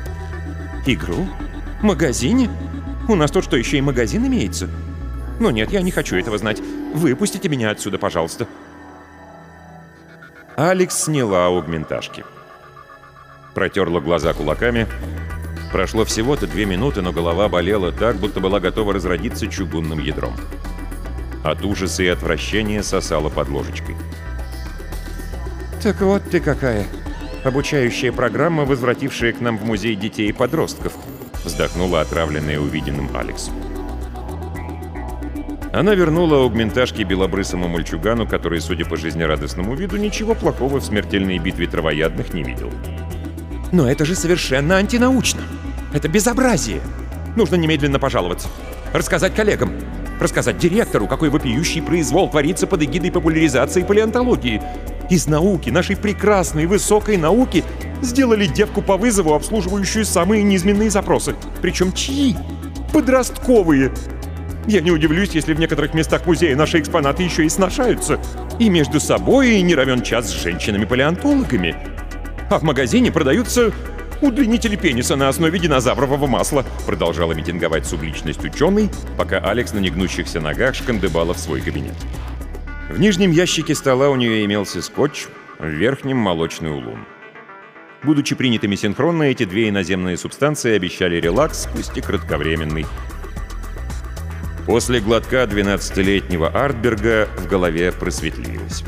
Игру? 0.88 1.28
Магазине? 1.82 2.50
У 3.08 3.16
нас 3.16 3.32
тут 3.32 3.44
что, 3.44 3.56
еще 3.56 3.78
и 3.78 3.82
магазин 3.82 4.26
имеется? 4.26 4.70
Ну 5.40 5.52
нет, 5.52 5.72
я 5.72 5.82
не 5.82 5.92
хочу 5.92 6.16
этого 6.16 6.38
знать. 6.38 6.62
Выпустите 6.94 7.48
меня 7.50 7.70
отсюда, 7.70 7.98
пожалуйста. 7.98 8.48
Алекс 10.56 11.04
сняла 11.04 11.46
аугментажки. 11.46 12.26
Протерла 13.54 14.00
глаза 14.00 14.34
кулаками. 14.34 14.88
Прошло 15.72 16.06
всего-то 16.06 16.48
две 16.48 16.66
минуты, 16.66 17.02
но 17.02 17.12
голова 17.12 17.48
болела 17.48 17.92
так, 17.92 18.16
будто 18.16 18.40
была 18.40 18.60
готова 18.60 18.94
разродиться 18.94 19.48
чугунным 19.48 20.00
ядром. 20.00 20.34
От 21.44 21.64
ужаса 21.64 22.02
и 22.04 22.08
отвращения 22.08 22.82
сосала 22.82 23.30
под 23.30 23.50
ложечкой. 23.50 23.96
Так 25.84 26.02
вот 26.02 26.24
ты 26.24 26.40
какая. 26.40 26.88
Обучающая 27.44 28.12
программа, 28.12 28.66
возвратившая 28.66 29.34
к 29.34 29.42
нам 29.42 29.58
в 29.58 29.64
музей 29.64 29.96
детей 29.96 30.30
и 30.30 30.34
подростков. 30.34 30.94
Вздохнула 31.48 32.02
отравленная 32.02 32.60
увиденным 32.60 33.10
Алекс. 33.16 33.50
Она 35.72 35.96
вернула 35.96 36.40
аугментажки 36.40 37.04
белобрысому 37.04 37.70
мальчугану, 37.70 38.28
который, 38.28 38.60
судя 38.60 38.84
по 38.84 38.98
жизнерадостному 38.98 39.74
виду, 39.74 39.96
ничего 39.96 40.36
плохого 40.36 40.82
в 40.82 40.84
смертельной 40.84 41.38
битве 41.38 41.68
травоядных 41.68 42.34
не 42.34 42.44
видел. 42.44 42.70
Но 43.72 43.90
это 43.90 44.04
же 44.04 44.14
совершенно 44.14 44.76
антинаучно. 44.76 45.42
Это 45.94 46.10
безобразие. 46.10 46.82
Нужно 47.38 47.56
немедленно 47.56 47.98
пожаловаться. 47.98 48.50
Рассказать 48.92 49.34
коллегам. 49.34 49.72
Рассказать 50.20 50.58
директору, 50.58 51.08
какой 51.08 51.30
вопиющий 51.30 51.82
произвол 51.82 52.30
творится 52.30 52.68
под 52.68 52.84
эгидой 52.84 53.12
популяризации 53.12 53.84
палеонтологии. 53.84 54.62
Из 55.10 55.26
науки, 55.28 55.70
нашей 55.70 55.96
прекрасной, 55.96 56.66
высокой 56.66 57.18
науки, 57.18 57.64
сделали 58.02 58.46
девку 58.46 58.82
по 58.82 58.98
вызову, 58.98 59.34
обслуживающую 59.34 60.06
самые 60.06 60.44
низменные 60.44 60.90
запросы. 60.90 61.36
Причем 61.62 61.94
чьи? 61.94 62.36
Подростковые. 62.92 63.94
Я 64.68 64.82
не 64.82 64.92
удивлюсь, 64.92 65.30
если 65.32 65.54
в 65.54 65.60
некоторых 65.60 65.94
местах 65.94 66.26
музея 66.26 66.58
наши 66.58 66.80
экспонаты 66.80 67.24
еще 67.24 67.46
и 67.46 67.50
сношаются. 67.50 68.20
И 68.60 68.70
между 68.70 69.00
собой, 69.00 69.52
и 69.52 69.62
не 69.62 69.76
равен 69.76 70.02
час 70.02 70.28
с 70.28 70.44
женщинами-палеонтологами. 70.44 71.76
А 72.50 72.60
в 72.60 72.64
магазине 72.64 73.10
продаются 73.10 73.72
удлинители 74.22 74.76
пениса 74.76 75.16
на 75.16 75.30
основе 75.30 75.58
динозаврового 75.58 76.28
масла, 76.28 76.66
продолжала 76.86 77.32
митинговать 77.32 77.86
субличность 77.86 78.44
ученый, 78.44 78.90
пока 79.18 79.38
Алекс 79.38 79.72
на 79.74 79.80
негнущихся 79.80 80.42
ногах 80.42 80.76
шкандыбала 80.76 81.34
в 81.34 81.40
свой 81.40 81.62
кабинет. 81.62 81.96
В 82.90 83.00
нижнем 83.00 83.32
ящике 83.32 83.76
стола 83.76 84.10
у 84.10 84.16
нее 84.16 84.46
имелся 84.46 84.82
скотч, 84.82 85.26
в 85.60 85.68
верхнем— 85.68 86.18
молочный 86.20 86.72
улун. 86.72 87.06
Будучи 88.04 88.34
принятыми 88.34 88.76
синхронно, 88.76 89.24
эти 89.24 89.44
две 89.44 89.68
иноземные 89.68 90.16
субстанции 90.16 90.74
обещали 90.74 91.18
релакс, 91.18 91.68
пусть 91.74 91.98
и 91.98 92.02
кратковременный. 92.02 92.86
После 94.66 95.02
глотка 95.02 95.44
12-летнего 95.44 96.48
Артберга 96.48 97.28
в 97.38 97.48
голове 97.48 97.92
просветлилось. 97.92 98.84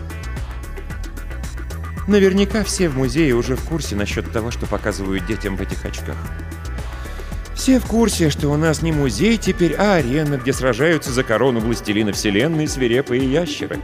Наверняка 2.08 2.64
все 2.64 2.88
в 2.88 2.98
музее 2.98 3.36
уже 3.36 3.58
в 3.58 3.64
курсе 3.66 3.96
насчет 3.98 4.32
того, 4.32 4.50
что 4.50 4.66
показывают 4.66 5.26
детям 5.26 5.58
в 5.58 5.62
этих 5.62 5.86
очках. 5.86 6.18
Все 7.60 7.78
в 7.78 7.86
курсе, 7.88 8.30
что 8.30 8.48
у 8.48 8.56
нас 8.56 8.82
не 8.82 8.94
музей 8.94 9.36
теперь, 9.36 9.74
а 9.74 9.96
арена, 9.96 10.38
где 10.38 10.54
сражаются 10.54 11.12
за 11.12 11.26
корону 11.26 11.60
властелина 11.60 12.14
вселенной 12.14 12.70
свирепые 12.70 13.30
ящеры. 13.30 13.80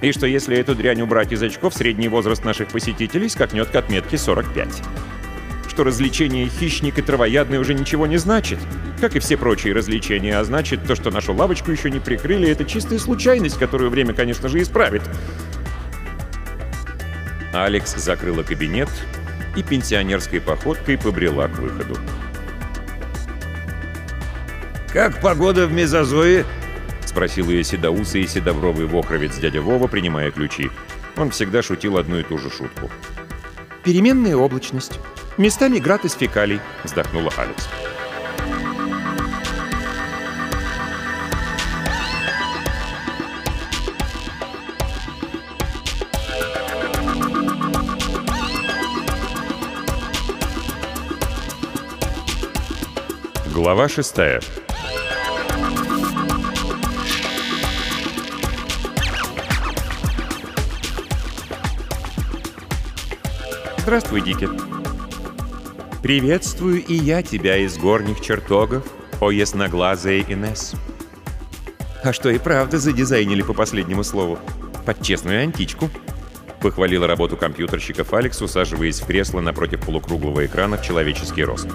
И 0.00 0.12
что 0.12 0.28
если 0.28 0.56
эту 0.56 0.76
дрянь 0.76 1.02
убрать 1.02 1.32
из 1.32 1.42
очков, 1.42 1.74
средний 1.74 2.06
возраст 2.06 2.44
наших 2.44 2.68
посетителей 2.68 3.28
скакнет 3.28 3.68
к 3.68 3.74
отметке 3.74 4.16
45 4.16 4.82
что 5.68 5.82
развлечение 5.82 6.48
хищник 6.48 6.96
и 7.00 7.02
травоядный 7.02 7.58
уже 7.58 7.74
ничего 7.74 8.06
не 8.06 8.16
значит, 8.16 8.60
как 9.00 9.16
и 9.16 9.18
все 9.18 9.36
прочие 9.36 9.74
развлечения, 9.74 10.38
а 10.38 10.44
значит, 10.44 10.86
то, 10.86 10.94
что 10.94 11.10
нашу 11.10 11.34
лавочку 11.34 11.72
еще 11.72 11.90
не 11.90 11.98
прикрыли, 11.98 12.48
это 12.48 12.64
чистая 12.64 13.00
случайность, 13.00 13.58
которую 13.58 13.90
время, 13.90 14.14
конечно 14.14 14.48
же, 14.48 14.62
исправит. 14.62 15.02
Алекс 17.52 17.92
закрыла 17.96 18.44
кабинет 18.44 18.88
и 19.56 19.64
пенсионерской 19.64 20.40
походкой 20.40 20.96
побрела 20.96 21.48
к 21.48 21.58
выходу. 21.58 21.98
«Как 24.94 25.20
погода 25.20 25.66
в 25.66 25.72
Мезозое?»— 25.72 26.46
спросил 27.04 27.50
ее 27.50 27.64
седоусый 27.64 28.22
и 28.22 28.28
седобровый 28.28 28.86
вохровец 28.86 29.36
дядя 29.38 29.60
Вова, 29.60 29.88
принимая 29.88 30.30
ключи. 30.30 30.70
Он 31.16 31.30
всегда 31.30 31.62
шутил 31.62 31.98
одну 31.98 32.20
и 32.20 32.22
ту 32.22 32.38
же 32.38 32.48
шутку. 32.48 32.88
«Переменная 33.82 34.36
облачность. 34.36 35.00
Местами 35.36 35.80
град 35.80 36.04
из 36.04 36.12
фекалий»,— 36.12 36.60
вздохнула 36.84 37.32
Алекс. 37.36 37.68
Глава 53.52 53.88
шестая. 53.88 54.40
Здравствуй, 63.84 64.22
Дики. 64.22 64.48
Приветствую 66.02 66.82
и 66.82 66.94
я 66.94 67.22
тебя 67.22 67.58
из 67.58 67.76
горних 67.76 68.22
чертогов, 68.22 68.82
о 69.20 69.30
ясноглазая 69.30 70.22
Инесс. 70.22 70.74
А 72.02 72.14
что 72.14 72.30
и 72.30 72.38
правда 72.38 72.78
задизайнили 72.78 73.42
по 73.42 73.52
последнему 73.52 74.02
слову? 74.02 74.38
Под 74.86 75.02
честную 75.02 75.42
античку. 75.42 75.90
Похвалила 76.62 77.06
работу 77.06 77.36
компьютерщиков 77.36 78.14
Алекс, 78.14 78.40
усаживаясь 78.40 79.00
в 79.00 79.06
кресло 79.06 79.42
напротив 79.42 79.84
полукруглого 79.84 80.46
экрана 80.46 80.78
в 80.78 80.82
человеческий 80.82 81.44
рост. 81.44 81.68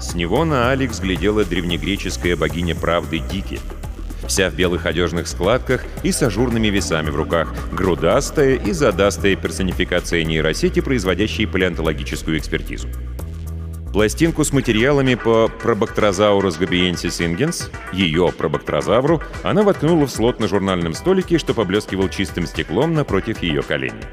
С 0.00 0.16
него 0.16 0.44
на 0.44 0.72
Алекс 0.72 0.98
глядела 0.98 1.44
древнегреческая 1.44 2.36
богиня 2.36 2.74
правды 2.74 3.20
Дики. 3.20 3.60
Вся 4.26 4.50
в 4.50 4.54
белых 4.54 4.86
одежных 4.86 5.26
складках 5.28 5.84
и 6.02 6.12
с 6.12 6.22
ажурными 6.22 6.68
весами 6.68 7.10
в 7.10 7.16
руках, 7.16 7.52
грудастая 7.72 8.54
и 8.54 8.72
задастая 8.72 9.36
персонификация 9.36 10.24
нейросети, 10.24 10.80
производящей 10.80 11.46
палеонтологическую 11.46 12.38
экспертизу. 12.38 12.88
Пластинку 13.92 14.44
с 14.44 14.52
материалами 14.52 15.16
по 15.16 15.50
Probactrosaurus 15.64 16.60
gabiensis 16.60 17.18
ingens, 17.18 17.70
ее 17.92 18.32
пробактрозавру, 18.36 19.20
она 19.42 19.64
воткнула 19.64 20.06
в 20.06 20.10
слот 20.10 20.38
на 20.38 20.46
журнальном 20.46 20.94
столике, 20.94 21.38
что 21.38 21.54
поблескивал 21.54 22.08
чистым 22.08 22.46
стеклом 22.46 22.94
напротив 22.94 23.42
ее 23.42 23.62
коленей. 23.62 24.04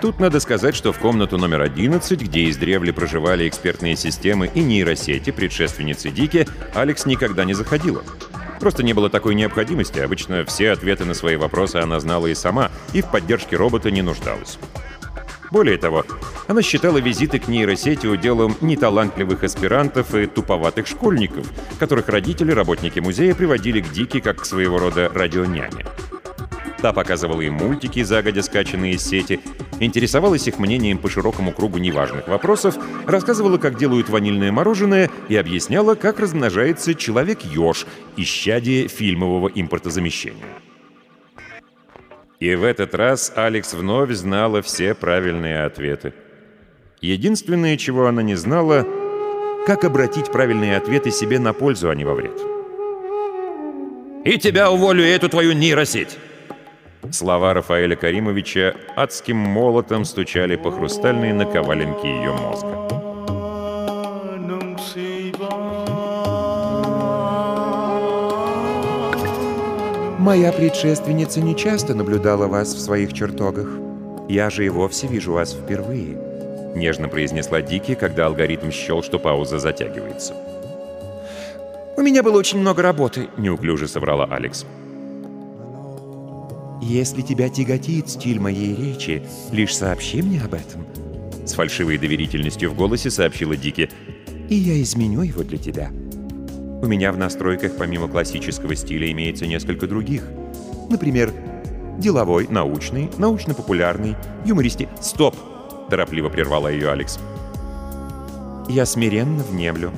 Тут 0.00 0.20
надо 0.20 0.38
сказать, 0.38 0.76
что 0.76 0.92
в 0.92 0.98
комнату 0.98 1.38
номер 1.38 1.62
11, 1.62 2.20
где 2.20 2.48
издревле 2.48 2.92
проживали 2.92 3.48
экспертные 3.48 3.96
системы 3.96 4.48
и 4.54 4.60
нейросети, 4.60 5.30
предшественницы 5.30 6.10
Дики, 6.10 6.46
Алекс 6.74 7.06
никогда 7.06 7.44
не 7.44 7.54
заходила. 7.54 8.04
Просто 8.60 8.82
не 8.82 8.92
было 8.92 9.10
такой 9.10 9.34
необходимости, 9.34 9.98
обычно 9.98 10.44
все 10.44 10.72
ответы 10.72 11.04
на 11.04 11.14
свои 11.14 11.36
вопросы 11.36 11.76
она 11.76 12.00
знала 12.00 12.26
и 12.26 12.34
сама, 12.34 12.70
и 12.92 13.02
в 13.02 13.10
поддержке 13.10 13.56
робота 13.56 13.90
не 13.90 14.02
нуждалась. 14.02 14.58
Более 15.50 15.78
того, 15.78 16.04
она 16.48 16.62
считала 16.62 16.98
визиты 16.98 17.38
к 17.38 17.48
нейросети 17.48 18.06
уделом 18.06 18.56
неталантливых 18.60 19.44
аспирантов 19.44 20.14
и 20.14 20.26
туповатых 20.26 20.86
школьников, 20.86 21.46
которых 21.78 22.08
родители, 22.08 22.52
работники 22.52 22.98
музея, 22.98 23.34
приводили 23.34 23.80
к 23.80 23.90
Дике 23.90 24.20
как 24.20 24.42
к 24.42 24.44
своего 24.44 24.78
рода 24.78 25.08
радионяне. 25.08 25.86
Та 26.80 26.92
показывала 26.92 27.40
им 27.40 27.54
мультики, 27.54 28.02
загодя 28.02 28.42
скачанные 28.42 28.94
из 28.94 29.02
сети, 29.02 29.40
интересовалась 29.80 30.46
их 30.46 30.58
мнением 30.58 30.98
по 30.98 31.08
широкому 31.08 31.52
кругу 31.52 31.78
неважных 31.78 32.28
вопросов, 32.28 32.76
рассказывала, 33.06 33.56
как 33.56 33.78
делают 33.78 34.08
ванильное 34.08 34.52
мороженое 34.52 35.10
и 35.28 35.36
объясняла, 35.36 35.94
как 35.94 36.20
размножается 36.20 36.94
человек-еж, 36.94 37.86
исчадие 38.16 38.88
фильмового 38.88 39.48
импортозамещения. 39.48 40.44
И 42.38 42.54
в 42.54 42.64
этот 42.64 42.94
раз 42.94 43.32
Алекс 43.34 43.72
вновь 43.72 44.12
знала 44.12 44.60
все 44.60 44.94
правильные 44.94 45.64
ответы. 45.64 46.12
Единственное, 47.00 47.78
чего 47.78 48.06
она 48.06 48.22
не 48.22 48.34
знала, 48.34 48.86
как 49.66 49.84
обратить 49.84 50.30
правильные 50.30 50.76
ответы 50.76 51.10
себе 51.10 51.38
на 51.38 51.54
пользу, 51.54 51.88
а 51.88 51.94
не 51.94 52.04
во 52.04 52.14
вред. 52.14 52.38
«И 54.24 54.38
тебя 54.38 54.70
уволю, 54.70 55.02
и 55.02 55.08
эту 55.08 55.30
твою 55.30 55.52
нейросеть!» 55.52 56.18
Слова 57.10 57.54
Рафаэля 57.54 57.96
Каримовича 57.96 58.74
адским 58.96 59.36
молотом 59.36 60.04
стучали 60.04 60.56
по 60.56 60.70
хрустальной 60.70 61.32
наковаленке 61.32 62.08
ее 62.08 62.32
мозга. 62.32 62.86
Моя 70.18 70.52
предшественница 70.52 71.40
не 71.40 71.54
часто 71.54 71.94
наблюдала 71.94 72.48
вас 72.48 72.74
в 72.74 72.80
своих 72.80 73.12
чертогах. 73.12 73.68
Я 74.28 74.50
же 74.50 74.66
и 74.66 74.68
вовсе 74.68 75.06
вижу 75.06 75.32
вас 75.32 75.52
впервые. 75.52 76.18
нежно 76.74 77.08
произнесла 77.08 77.62
Дики, 77.62 77.94
когда 77.94 78.26
алгоритм 78.26 78.70
счел, 78.72 79.02
что 79.04 79.20
пауза 79.20 79.58
затягивается. 79.60 80.34
«У 81.96 82.02
меня 82.02 82.22
было 82.22 82.38
очень 82.38 82.58
много 82.58 82.82
работы»,— 82.82 83.28
неуклюже 83.36 83.86
соврала 83.86 84.24
Алекс. 84.24 84.66
«Если 86.80 87.22
тебя 87.22 87.48
тяготит 87.48 88.10
стиль 88.10 88.38
моей 88.38 88.74
речи, 88.74 89.22
лишь 89.50 89.74
сообщи 89.74 90.20
мне 90.20 90.42
об 90.42 90.54
этом»,— 90.54 90.86
с 91.46 91.54
фальшивой 91.54 91.96
доверительностью 91.96 92.70
в 92.70 92.74
голосе 92.74 93.10
сообщила 93.10 93.56
Дики, 93.56 93.88
«и 94.50 94.54
я 94.54 94.80
изменю 94.82 95.22
его 95.22 95.42
для 95.42 95.56
тебя. 95.56 95.90
У 96.82 96.86
меня 96.86 97.12
в 97.12 97.18
настройках 97.18 97.76
помимо 97.78 98.08
классического 98.08 98.76
стиля 98.76 99.10
имеется 99.10 99.46
несколько 99.46 99.86
других. 99.86 100.24
Например, 100.90 101.32
деловой, 101.98 102.46
научный, 102.48 103.10
научно-популярный, 103.16 104.14
юмористи...» 104.44 104.86
«Стоп!»— 105.00 105.34
торопливо 105.88 106.28
прервала 106.28 106.68
ее 106.68 106.90
Алекс. 106.90 107.18
«Я 108.68 108.84
смиренно 108.84 109.42
внемлю. 109.42 109.92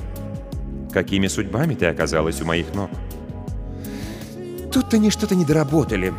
Какими 0.93 1.27
судьбами 1.27 1.75
ты 1.75 1.87
оказалась 1.87 2.41
у 2.41 2.45
моих 2.45 2.73
ног?» 2.73 2.89
«Тут 4.71 4.93
они 4.93 5.09
что-то 5.09 5.35
не 5.35 5.43
доработали», 5.43 6.13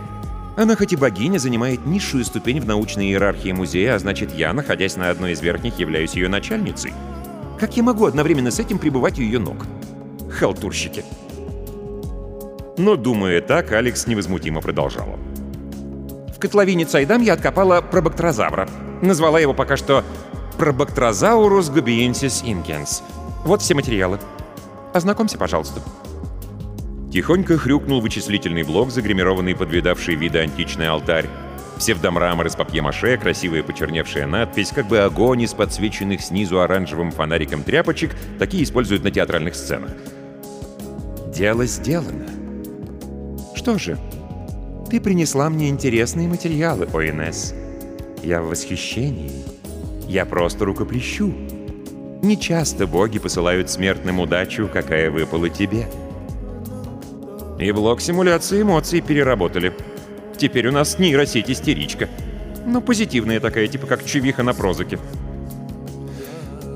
она 0.61 0.77
хоть 0.77 0.93
и 0.93 0.97
богиня, 0.97 1.39
занимает 1.39 1.87
низшую 1.87 2.23
ступень 2.23 2.61
в 2.61 2.67
научной 2.67 3.07
иерархии 3.07 3.51
музея, 3.51 3.95
а 3.95 3.99
значит, 3.99 4.35
я, 4.35 4.53
находясь 4.53 4.97
на 4.97 5.09
одной 5.09 5.33
из 5.33 5.41
верхних, 5.41 5.79
являюсь 5.79 6.13
ее 6.13 6.29
начальницей. 6.29 6.93
Как 7.59 7.79
я 7.79 7.83
могу 7.83 8.05
одновременно 8.05 8.51
с 8.51 8.59
этим 8.59 8.79
пребывать 8.79 9.19
у 9.19 9.23
ее 9.23 9.39
ног? 9.39 9.57
Халтурщики. 10.31 11.03
Но, 12.77 12.97
думая 12.97 13.41
так, 13.41 13.73
Алекс 13.73 14.07
невозмутимо 14.07 14.61
продолжала. 14.61 15.19
В 16.35 16.39
котловине 16.39 16.85
Цайдам 16.85 17.23
я 17.23 17.33
откопала 17.33 17.81
пробактерозавра. 17.81 18.69
Назвала 19.01 19.41
его 19.41 19.55
пока 19.55 19.79
что 19.79 20.05
Пробактерозаурус 20.59 21.71
губиенсис 21.71 22.43
инкенс. 22.45 23.03
Вот 23.45 23.63
все 23.63 23.75
материалы. 23.75 24.19
Ознакомься, 24.93 25.39
пожалуйста. 25.39 25.81
Тихонько 27.11 27.59
хрюкнул 27.59 28.01
вычислительный 28.01 28.63
блок, 28.63 28.91
загримированный 28.93 29.57
под 29.57 29.71
видавший 29.71 30.15
виды 30.15 30.39
античный 30.39 30.89
алтарь. 30.89 31.27
Псевдомрамор 31.77 32.47
из 32.47 32.55
папье-маше, 32.55 33.17
красивая 33.17 33.65
почерневшая 33.65 34.27
надпись, 34.29 34.71
как 34.71 34.87
бы 34.87 35.01
огонь 35.01 35.43
из 35.43 35.53
подсвеченных 35.53 36.21
снизу 36.21 36.61
оранжевым 36.61 37.11
фонариком 37.11 37.65
тряпочек, 37.65 38.15
такие 38.39 38.63
используют 38.63 39.03
на 39.03 39.11
театральных 39.11 39.57
сценах. 39.57 39.91
Дело 41.35 41.67
сделано. 41.67 42.29
Что 43.57 43.77
же, 43.77 43.99
ты 44.89 45.01
принесла 45.01 45.51
мне 45.51 45.69
интересные 45.69 46.29
материалы, 46.29 46.87
ОНС. 46.93 47.55
Я 48.23 48.41
в 48.41 48.51
восхищении. 48.51 49.43
Я 50.07 50.27
просто 50.27 50.65
рукоплещу. 50.65 51.33
Не 52.23 52.39
часто 52.39 52.87
боги 52.87 53.19
посылают 53.19 53.69
смертным 53.69 54.21
удачу, 54.21 54.69
какая 54.73 55.11
выпала 55.11 55.49
тебе.— 55.49 55.89
и 57.61 57.73
блок 57.73 58.01
симуляции 58.01 58.63
эмоций 58.63 59.01
переработали. 59.01 59.73
Теперь 60.37 60.69
у 60.69 60.73
нас 60.73 60.99
нейросеть 60.99 61.51
истеричка. 61.51 62.09
Но 62.67 62.81
позитивная 62.81 63.41
такая, 63.41 63.69
типа 63.69 63.87
как 63.87 64.05
чувиха 64.05 64.43
на 64.43 64.55
прозаке. 64.55 64.99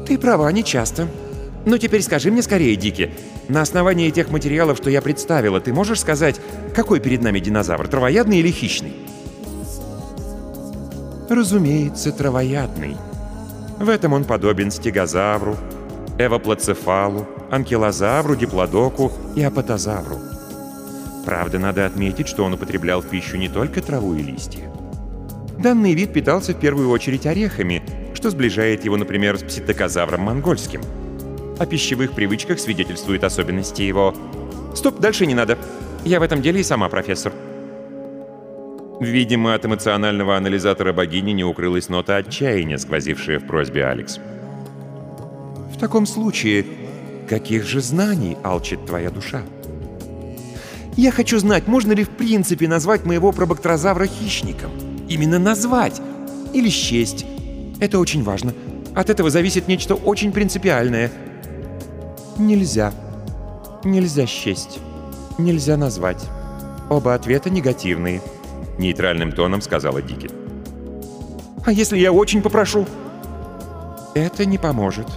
Ты 0.06 0.18
права, 0.18 0.50
не 0.52 0.62
часто. 0.62 1.08
Но 1.64 1.78
теперь 1.78 2.02
скажи 2.02 2.30
мне 2.30 2.42
скорее, 2.42 2.76
Дики, 2.76 3.10
на 3.48 3.62
основании 3.62 4.10
тех 4.10 4.30
материалов, 4.30 4.78
что 4.78 4.90
я 4.90 5.00
представила, 5.00 5.60
ты 5.60 5.72
можешь 5.72 6.00
сказать, 6.00 6.40
какой 6.74 7.00
перед 7.00 7.22
нами 7.22 7.38
динозавр, 7.38 7.88
травоядный 7.88 8.38
или 8.38 8.50
хищный? 8.50 8.92
Разумеется, 11.30 12.12
травоядный. 12.12 12.96
В 13.78 13.88
этом 13.88 14.12
он 14.12 14.24
подобен 14.24 14.70
стегозавру, 14.70 15.56
эвоплацефалу, 16.18 17.26
анкилозавру, 17.50 18.36
диплодоку 18.36 19.10
и 19.34 19.42
апатозавру. 19.42 20.33
Правда, 21.24 21.58
надо 21.58 21.86
отметить, 21.86 22.28
что 22.28 22.44
он 22.44 22.54
употреблял 22.54 23.00
в 23.00 23.06
пищу 23.06 23.36
не 23.36 23.48
только 23.48 23.80
траву 23.80 24.14
и 24.14 24.22
листья. 24.22 24.70
Данный 25.58 25.94
вид 25.94 26.12
питался 26.12 26.52
в 26.52 26.60
первую 26.60 26.90
очередь 26.90 27.26
орехами, 27.26 27.82
что 28.14 28.30
сближает 28.30 28.84
его, 28.84 28.96
например, 28.96 29.38
с 29.38 29.42
пситокозавром 29.42 30.20
монгольским. 30.20 30.82
О 31.58 31.66
пищевых 31.66 32.12
привычках 32.12 32.58
свидетельствуют 32.58 33.24
особенности 33.24 33.82
его... 33.82 34.14
Стоп, 34.74 34.98
дальше 34.98 35.24
не 35.24 35.34
надо. 35.34 35.56
Я 36.04 36.20
в 36.20 36.22
этом 36.22 36.42
деле 36.42 36.60
и 36.60 36.64
сама 36.64 36.88
профессор. 36.88 37.32
Видимо, 39.00 39.54
от 39.54 39.64
эмоционального 39.64 40.36
анализатора 40.36 40.92
богини 40.92 41.32
не 41.32 41.44
укрылась 41.44 41.88
нота 41.88 42.16
отчаяния, 42.16 42.78
сквозившая 42.78 43.38
в 43.38 43.46
просьбе 43.46 43.86
Алекс. 43.86 44.18
«В 45.74 45.78
таком 45.78 46.06
случае, 46.06 46.64
каких 47.28 47.64
же 47.64 47.80
знаний 47.80 48.36
алчит 48.42 48.84
твоя 48.86 49.10
душа?» 49.10 49.42
Я 50.96 51.10
хочу 51.10 51.38
знать, 51.38 51.66
можно 51.66 51.92
ли 51.92 52.04
в 52.04 52.10
принципе 52.10 52.68
назвать 52.68 53.04
моего 53.04 53.32
пробактерозавра 53.32 54.06
хищником. 54.06 54.70
Именно 55.08 55.40
назвать. 55.40 56.00
Или 56.52 56.68
счесть. 56.68 57.26
Это 57.80 57.98
очень 57.98 58.22
важно. 58.22 58.54
От 58.94 59.10
этого 59.10 59.28
зависит 59.28 59.66
нечто 59.66 59.96
очень 59.96 60.30
принципиальное. 60.30 61.10
Нельзя. 62.38 62.92
Нельзя 63.82 64.26
счесть. 64.26 64.78
Нельзя 65.36 65.76
назвать. 65.76 66.24
Оба 66.88 67.14
ответа 67.14 67.50
негативные. 67.50 68.22
Нейтральным 68.78 69.32
тоном 69.32 69.62
сказала 69.62 70.00
Дики. 70.00 70.30
А 71.66 71.72
если 71.72 71.98
я 71.98 72.12
очень 72.12 72.40
попрошу? 72.40 72.86
Это 74.14 74.46
не 74.46 74.58
поможет. 74.58 75.08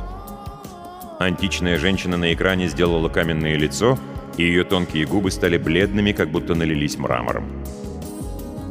Античная 1.19 1.77
женщина 1.77 2.17
на 2.17 2.33
экране 2.33 2.67
сделала 2.67 3.09
каменное 3.09 3.55
лицо— 3.57 3.99
и 4.37 4.43
ее 4.43 4.63
тонкие 4.63 5.05
губы 5.05 5.31
стали 5.31 5.57
бледными, 5.57 6.11
как 6.11 6.29
будто 6.29 6.55
налились 6.55 6.97
мрамором. 6.97 7.45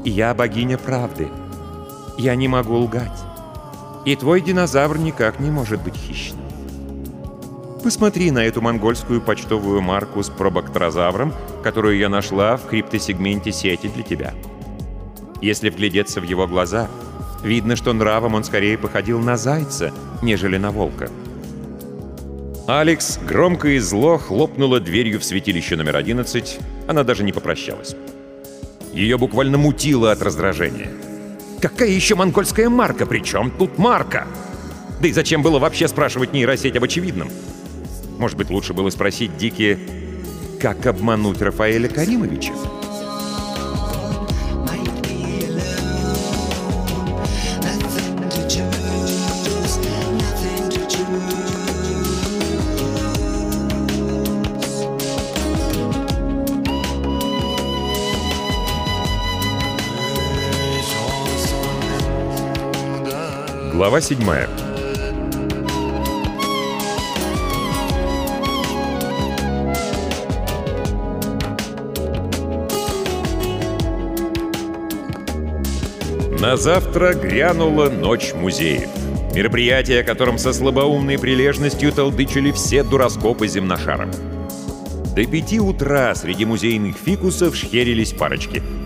«Я 0.05 0.33
богиня 0.35 0.79
правды. 0.79 1.29
Я 2.16 2.37
не 2.37 2.48
могу 2.48 2.76
лгать. 2.76 3.20
И 4.05 4.14
твой 4.14 4.40
динозавр 4.40 4.98
никак 4.98 5.40
не 5.40 5.50
может 5.50 5.83
быть 5.83 5.96
хищным. 5.96 6.44
Посмотри 7.83 8.31
на 8.31 8.44
эту 8.44 8.62
монгольскую 8.62 9.20
почтовую 9.20 9.81
марку 9.81 10.22
с 10.22 10.31
пробактерозавром, 10.31 11.35
которую 11.62 11.98
я 11.98 12.09
нашла 12.09 12.57
в 12.57 12.66
криптосегменте 12.66 13.52
сети 13.52 13.88
для 13.88 14.02
тебя. 14.02 14.35
Если 15.42 15.70
вглядеться 15.70 16.20
в 16.20 16.24
его 16.24 16.46
глаза, 16.46 16.88
видно, 17.42 17.76
что 17.76 17.92
нравом 17.92 18.35
он 18.35 18.44
скорее 18.44 18.79
походил 18.79 19.18
на 19.20 19.37
зайца, 19.37 19.92
нежели 20.22 20.57
на 20.57 20.70
волка». 20.70 21.11
Алекс 22.66 23.18
громко 23.18 23.68
и 23.68 23.79
зло 23.79 24.18
хлопнула 24.18 24.81
дверью 24.81 25.20
в 25.20 25.24
святилище 25.24 25.76
номер 25.76 25.96
11. 25.96 26.59
Она 26.88 27.05
даже 27.05 27.22
не 27.22 27.31
попрощалась. 27.31 27.94
Ее 28.92 29.18
буквально 29.18 29.57
мутило 29.57 30.11
от 30.11 30.20
раздражения. 30.20 30.90
Какая 31.62 31.90
еще 31.90 32.16
монгольская 32.16 32.68
марка? 32.68 33.07
Причем 33.07 33.52
тут 33.52 33.79
марка? 33.79 34.26
Да 35.00 35.07
и 35.07 35.12
зачем 35.12 35.42
было 35.42 35.61
вообще 35.61 35.87
спрашивать 35.87 36.33
нейросеть 36.33 36.76
об 36.76 36.83
очевидном? 36.83 37.31
Может 38.18 38.37
быть, 38.37 38.50
лучше 38.50 38.72
было 38.72 38.90
спросить 38.90 39.37
Дики, 39.37 39.79
как 40.61 40.87
обмануть 40.87 41.40
Рафаэля 41.40 41.88
Каримовича? 41.88 42.52
Глава 63.96 64.00
7 64.09 64.18
На 76.40 76.57
завтра 76.59 77.14
грянула 77.14 77.88
Ночь 77.88 78.34
музеев. 78.34 78.88
Мероприятие, 79.34 80.01
о 80.01 80.05
котором 80.05 80.36
со 80.36 80.53
слабоумной 80.53 81.18
прилежностью 81.18 81.90
толдычили 81.90 82.53
все 82.53 82.82
дуроскопы 82.82 83.49
земношара. 83.49 84.11
До 85.14 85.24
пяти 85.24 85.59
утра 85.59 86.14
среди 86.14 86.44
музейных 86.44 86.97
фикусов 86.99 87.57
шхерились 87.57 88.12
парочки— 88.12 88.62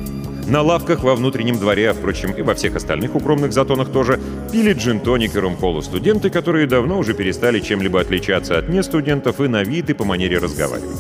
на 0.51 0.63
лавках 0.63 1.05
во 1.05 1.15
внутреннем 1.15 1.59
дворе, 1.59 1.91
а, 1.91 1.95
впрочем, 1.95 2.33
и 2.33 2.43
во 2.43 2.55
всех 2.55 2.75
остальных 2.75 3.15
укромных 3.15 3.53
затонах 3.53 3.91
тоже, 3.91 4.19
пили 4.51 4.73
джин-тоник 4.73 5.37
и 5.37 5.39
ром-колу 5.39 5.81
студенты, 5.81 6.29
которые 6.29 6.67
давно 6.67 6.99
уже 6.99 7.15
перестали 7.15 7.61
чем-либо 7.61 8.01
отличаться 8.01 8.59
от 8.59 8.69
нестудентов 8.69 9.41
и 9.41 9.47
на 9.47 9.63
вид 9.63 9.91
и 9.91 9.95
по 9.95 10.05
манере 10.05 10.39
разговаривать. 10.39 10.99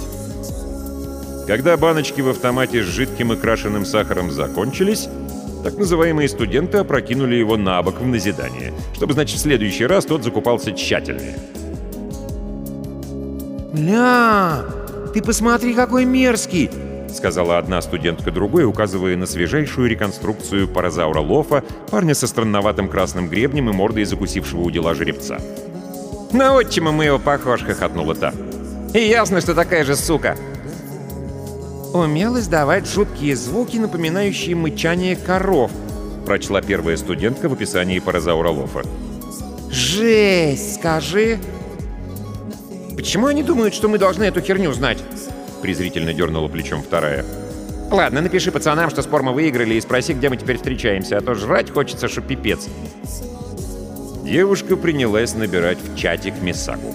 Когда 1.48 1.76
баночки 1.76 2.20
в 2.20 2.28
автомате 2.28 2.84
с 2.84 2.86
жидким 2.86 3.32
и 3.32 3.36
крашеным 3.36 3.84
сахаром 3.84 4.30
закончились, 4.30 5.08
Так 5.62 5.76
называемые 5.76 6.26
студенты 6.26 6.78
опрокинули 6.78 7.34
его 7.34 7.58
на 7.58 7.82
бок 7.82 8.00
в 8.00 8.06
назидание, 8.06 8.72
чтобы, 8.94 9.12
значит, 9.12 9.38
в 9.38 9.42
следующий 9.42 9.84
раз 9.84 10.06
тот 10.06 10.24
закупался 10.24 10.72
тщательнее. 10.72 11.36
«Ля, 13.74 14.64
ты 15.12 15.22
посмотри, 15.22 15.74
какой 15.74 16.06
мерзкий!»— 16.06 16.70
сказала 17.14 17.58
одна 17.58 17.82
студентка 17.82 18.30
другой, 18.30 18.64
указывая 18.64 19.16
на 19.16 19.26
свежайшую 19.26 19.88
реконструкцию 19.88 20.68
паразаура 20.68 21.20
Лофа, 21.20 21.64
парня 21.90 22.14
со 22.14 22.26
странноватым 22.26 22.88
красным 22.88 23.28
гребнем 23.28 23.70
и 23.70 23.72
мордой 23.72 24.04
закусившего 24.04 24.60
у 24.60 24.70
дела 24.70 24.94
жеребца. 24.94 25.38
«На 26.32 26.54
отчима 26.54 26.92
мы 26.92 27.06
его 27.06 27.18
похож»,— 27.18 27.62
хохотнула 27.64 28.14
та. 28.14 28.32
«И 28.94 29.00
ясно, 29.00 29.40
что 29.40 29.54
такая 29.54 29.84
же 29.84 29.96
сука». 29.96 30.36
«Умел 31.92 32.38
издавать 32.38 32.86
жуткие 32.86 33.34
звуки, 33.34 33.76
напоминающие 33.78 34.54
мычание 34.54 35.16
коров»,— 35.16 35.72
прочла 36.26 36.62
первая 36.62 36.96
студентка 36.96 37.48
в 37.48 37.54
описании 37.54 37.98
паразаура 37.98 38.50
Лофа. 38.50 38.82
«Жесть, 39.70 40.76
скажи!» 40.76 41.38
«Почему 42.96 43.26
они 43.26 43.42
думают, 43.42 43.74
что 43.74 43.88
мы 43.88 43.98
должны 43.98 44.24
эту 44.24 44.40
херню 44.40 44.72
знать?» 44.72 44.98
Презрительно 45.60 46.12
дернула 46.12 46.48
плечом 46.48 46.82
вторая. 46.82 47.24
«Ладно, 47.90 48.20
напиши 48.20 48.52
пацанам, 48.52 48.90
что 48.90 49.02
спор 49.02 49.22
мы 49.22 49.32
выиграли, 49.32 49.74
и 49.74 49.80
спроси, 49.80 50.14
где 50.14 50.28
мы 50.28 50.36
теперь 50.36 50.56
встречаемся, 50.56 51.18
а 51.18 51.20
то 51.20 51.34
жрать 51.34 51.70
хочется, 51.70 52.08
что 52.08 52.20
пипец». 52.20 52.68
Девушка 54.24 54.76
принялась 54.76 55.34
набирать 55.34 55.78
в 55.82 55.96
чатик 55.96 56.34
Мисагу. 56.40 56.94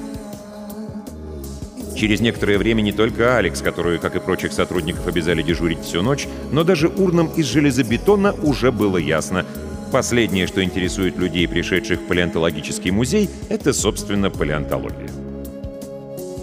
Через 1.96 2.20
некоторое 2.20 2.58
время 2.58 2.82
не 2.82 2.92
только 2.92 3.38
Алекс, 3.38 3.62
которую, 3.62 4.00
как 4.00 4.16
и 4.16 4.20
прочих 4.20 4.52
сотрудников, 4.52 5.08
обязали 5.08 5.42
дежурить 5.42 5.82
всю 5.82 6.02
ночь, 6.02 6.28
но 6.52 6.64
даже 6.64 6.88
урнам 6.90 7.28
из 7.36 7.46
железобетона 7.46 8.34
уже 8.34 8.72
было 8.72 8.98
ясно. 8.98 9.46
Последнее, 9.92 10.46
что 10.46 10.64
интересует 10.64 11.18
людей, 11.18 11.48
пришедших 11.48 12.02
в 12.02 12.08
палеонтологический 12.08 12.92
музей, 12.92 13.30
это, 13.50 13.72
собственно, 13.72 14.30
палеонтология. 14.30 15.25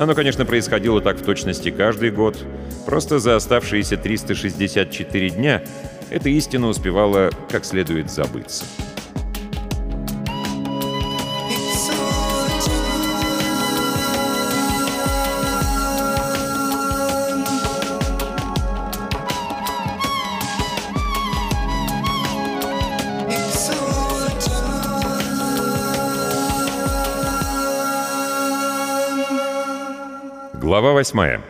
Оно, 0.03 0.17
конечно, 0.17 0.45
происходило 0.45 1.01
так 1.01 1.17
в 1.19 1.23
точности 1.23 1.71
каждый 1.71 2.11
год, 2.11 2.37
просто 2.87 3.21
за 3.21 3.37
оставшиеся 3.37 3.97
364 3.97 5.31
дня 5.31 5.63
эта 6.11 6.29
истина 6.29 6.67
успевала 6.67 7.31
как 7.49 7.65
следует 7.65 8.11
забыться. 8.11 8.65
Восьмая. 31.03 31.41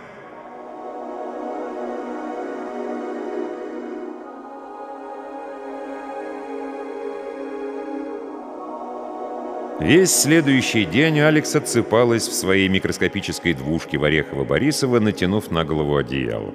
Весь 9.79 10.11
следующий 10.11 10.87
день 10.87 11.21
Алекс 11.21 11.55
отсыпалась 11.55 12.29
в 12.29 12.33
своей 12.33 12.69
микроскопической 12.69 13.53
двушке 13.53 13.99
в 13.99 14.05
Орехово-Борисово, 14.05 15.01
натянув 15.01 15.51
на 15.51 15.65
голову 15.65 15.97
одеяло. 15.97 16.55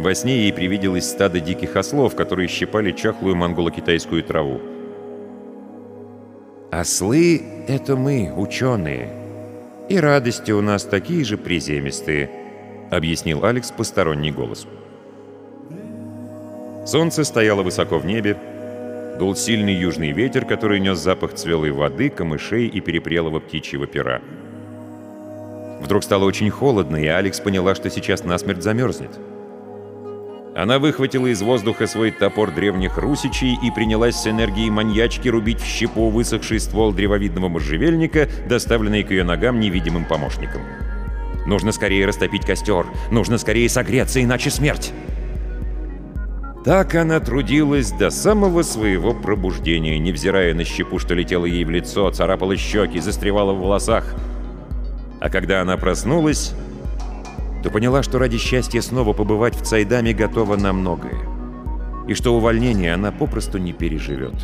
Во 0.00 0.14
сне 0.14 0.36
ей 0.42 0.52
привиделось 0.52 1.08
стадо 1.08 1.40
диких 1.40 1.76
ослов, 1.76 2.14
которые 2.14 2.48
щипали 2.48 2.92
чахлую 2.92 3.36
монголо-китайскую 3.36 4.22
траву. 4.22 4.60
«Ослы— 6.70 7.40
это 7.68 7.96
мы, 7.96 8.34
ученые», 8.36 9.21
и 9.88 9.98
радости 9.98 10.52
у 10.52 10.60
нас 10.60 10.84
такие 10.84 11.24
же 11.24 11.36
приземистые»,— 11.36 12.30
объяснил 12.90 13.44
Алекс 13.44 13.70
посторонний 13.70 14.30
голос. 14.30 14.66
Солнце 16.86 17.24
стояло 17.24 17.62
высоко 17.62 17.98
в 17.98 18.06
небе, 18.06 18.36
дул 19.18 19.36
сильный 19.36 19.74
южный 19.74 20.12
ветер, 20.12 20.44
который 20.44 20.80
нес 20.80 20.98
запах 20.98 21.34
цвелой 21.34 21.70
воды, 21.70 22.08
камышей 22.08 22.66
и 22.66 22.80
перепрелого 22.80 23.40
птичьего 23.40 23.86
пера. 23.86 24.20
Вдруг 25.80 26.02
стало 26.04 26.24
очень 26.24 26.50
холодно, 26.50 26.96
и 26.96 27.06
Алекс 27.06 27.40
поняла, 27.40 27.74
что 27.74 27.90
сейчас 27.90 28.24
насмерть 28.24 28.62
замерзнет. 28.62 29.10
Она 30.54 30.78
выхватила 30.78 31.28
из 31.28 31.40
воздуха 31.40 31.86
свой 31.86 32.10
топор 32.10 32.50
древних 32.50 32.98
русичей 32.98 33.58
и 33.62 33.70
принялась 33.70 34.16
с 34.16 34.26
энергией 34.26 34.68
маньячки 34.68 35.28
рубить 35.28 35.60
в 35.60 35.64
щепу 35.64 36.10
высохший 36.10 36.60
ствол 36.60 36.92
древовидного 36.92 37.48
можжевельника, 37.48 38.28
доставленный 38.48 39.02
к 39.02 39.10
ее 39.10 39.24
ногам 39.24 39.60
невидимым 39.60 40.04
помощником. 40.04 40.60
«Нужно 41.46 41.72
скорее 41.72 42.04
растопить 42.06 42.44
костер! 42.44 42.86
Нужно 43.10 43.38
скорее 43.38 43.68
согреться, 43.70 44.22
иначе 44.22 44.50
смерть!» 44.50 44.92
Так 46.66 46.94
она 46.94 47.18
трудилась 47.18 47.90
до 47.90 48.10
самого 48.10 48.62
своего 48.62 49.14
пробуждения, 49.14 49.98
невзирая 49.98 50.54
на 50.54 50.64
щепу, 50.64 50.98
что 50.98 51.14
летела 51.14 51.46
ей 51.46 51.64
в 51.64 51.70
лицо, 51.70 52.10
царапала 52.10 52.56
щеки, 52.56 53.00
застревала 53.00 53.52
в 53.52 53.58
волосах. 53.60 54.14
А 55.18 55.28
когда 55.28 55.62
она 55.62 55.76
проснулась, 55.76 56.54
то 57.62 57.70
поняла, 57.70 58.02
что 58.02 58.18
ради 58.18 58.38
счастья 58.38 58.80
снова 58.80 59.12
побывать 59.12 59.56
в 59.56 59.62
Цайдаме 59.62 60.12
готова 60.12 60.56
на 60.56 60.72
многое. 60.72 61.18
И 62.08 62.14
что 62.14 62.34
увольнение 62.34 62.94
она 62.94 63.12
попросту 63.12 63.58
не 63.58 63.72
переживет. 63.72 64.34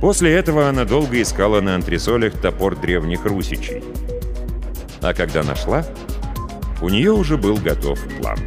После 0.00 0.32
этого 0.32 0.68
она 0.68 0.84
долго 0.84 1.22
искала 1.22 1.60
на 1.60 1.76
антресолях 1.76 2.32
топор 2.32 2.74
древних 2.74 3.24
русичей. 3.24 3.84
А 5.00 5.14
когда 5.14 5.44
нашла, 5.44 5.84
у 6.80 6.88
нее 6.88 7.12
уже 7.12 7.36
был 7.36 7.56
готов 7.56 8.00
план. 8.18 8.38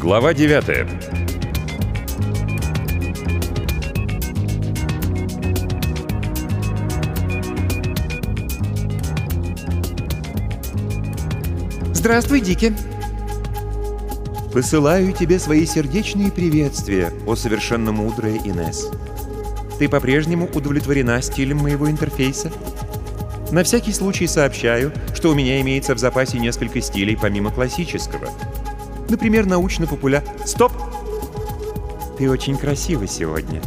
Глава 0.00 0.32
9 0.32 0.88
Здравствуй, 11.92 12.40
Дики. 12.40 12.72
Посылаю 14.54 15.12
тебе 15.12 15.38
свои 15.38 15.66
сердечные 15.66 16.32
приветствия, 16.32 17.12
о 17.26 17.34
совершенно 17.36 17.92
мудрая 17.92 18.38
Инес. 18.38 18.88
Ты 19.78 19.86
по-прежнему 19.90 20.46
удовлетворена 20.46 21.20
стилем 21.20 21.58
моего 21.58 21.90
интерфейса? 21.90 22.50
На 23.52 23.64
всякий 23.64 23.92
случай 23.92 24.26
сообщаю, 24.26 24.94
что 25.14 25.28
у 25.28 25.34
меня 25.34 25.60
имеется 25.60 25.94
в 25.94 25.98
запасе 25.98 26.38
несколько 26.38 26.80
стилей 26.80 27.18
помимо 27.20 27.50
классического— 27.50 28.30
Например, 29.10 29.44
научно-популя... 29.44 30.22
Стоп! 30.46 30.72
Ты 32.16 32.30
очень 32.30 32.56
красива 32.56 33.08
сегодня. 33.08 33.60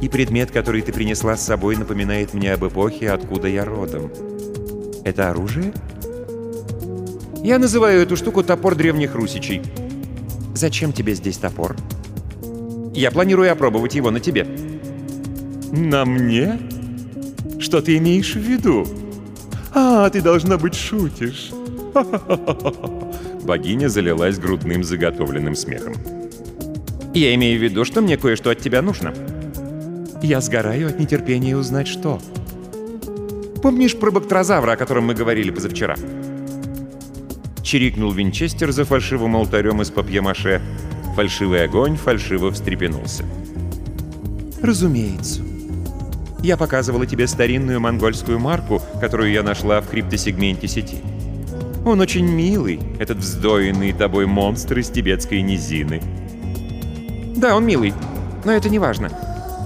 И 0.00 0.08
предмет, 0.08 0.52
который 0.52 0.80
ты 0.80 0.92
принесла 0.92 1.36
с 1.36 1.44
собой, 1.44 1.76
напоминает 1.76 2.34
мне 2.34 2.52
об 2.52 2.64
эпохе, 2.64 3.10
откуда 3.10 3.48
я 3.48 3.64
родом. 3.64 4.12
Это 5.04 5.30
оружие? 5.30 5.74
Я 7.42 7.58
называю 7.58 8.02
эту 8.02 8.16
штуку 8.16 8.44
топор 8.44 8.76
древних 8.76 9.16
русичей. 9.16 9.60
Зачем 10.54 10.92
тебе 10.92 11.14
здесь 11.14 11.38
топор? 11.38 11.76
Я 12.94 13.10
планирую 13.10 13.50
опробовать 13.50 13.96
его 13.96 14.12
на 14.12 14.20
тебе. 14.20 14.46
На 15.72 16.04
мне? 16.04 16.60
Что 17.58 17.82
ты 17.82 17.96
имеешь 17.96 18.34
в 18.34 18.40
виду? 18.40 18.86
А, 19.74 20.08
ты 20.10 20.22
должна 20.22 20.58
быть 20.58 20.76
шутишь. 20.76 21.50
Богиня 23.44 23.88
залилась 23.88 24.38
грудным 24.38 24.82
заготовленным 24.82 25.54
смехом. 25.54 25.94
«Я 27.14 27.34
имею 27.34 27.58
в 27.60 27.62
виду, 27.62 27.84
что 27.84 28.00
мне 28.00 28.16
кое-что 28.16 28.50
от 28.50 28.60
тебя 28.60 28.82
нужно. 28.82 29.14
Я 30.22 30.40
сгораю 30.40 30.88
от 30.88 30.98
нетерпения 30.98 31.56
узнать, 31.56 31.86
что. 31.86 32.20
Помнишь 33.62 33.96
про 33.96 34.10
бактрозавра, 34.10 34.72
о 34.72 34.76
котором 34.76 35.04
мы 35.04 35.14
говорили 35.14 35.50
позавчера?» 35.50 35.96
Чирикнул 37.62 38.12
Винчестер 38.12 38.72
за 38.72 38.84
фальшивым 38.84 39.36
алтарем 39.36 39.80
из 39.82 39.90
папье-маше. 39.90 40.60
Фальшивый 41.14 41.64
огонь 41.64 41.96
фальшиво 41.96 42.50
встрепенулся. 42.50 43.24
«Разумеется. 44.62 45.42
Я 46.42 46.56
показывала 46.56 47.06
тебе 47.06 47.26
старинную 47.26 47.80
монгольскую 47.80 48.38
марку, 48.38 48.82
которую 49.00 49.30
я 49.32 49.42
нашла 49.42 49.80
в 49.80 49.88
криптосегменте 49.88 50.68
сети. 50.68 50.98
Он 51.84 52.00
очень 52.00 52.26
милый, 52.26 52.80
этот 52.98 53.18
вздоенный 53.18 53.92
тобой 53.92 54.26
монстр 54.26 54.78
из 54.78 54.88
тибетской 54.88 55.42
низины. 55.42 56.00
Да, 57.36 57.56
он 57.56 57.66
милый. 57.66 57.92
Но 58.44 58.52
это 58.52 58.70
не 58.70 58.78
важно. 58.78 59.10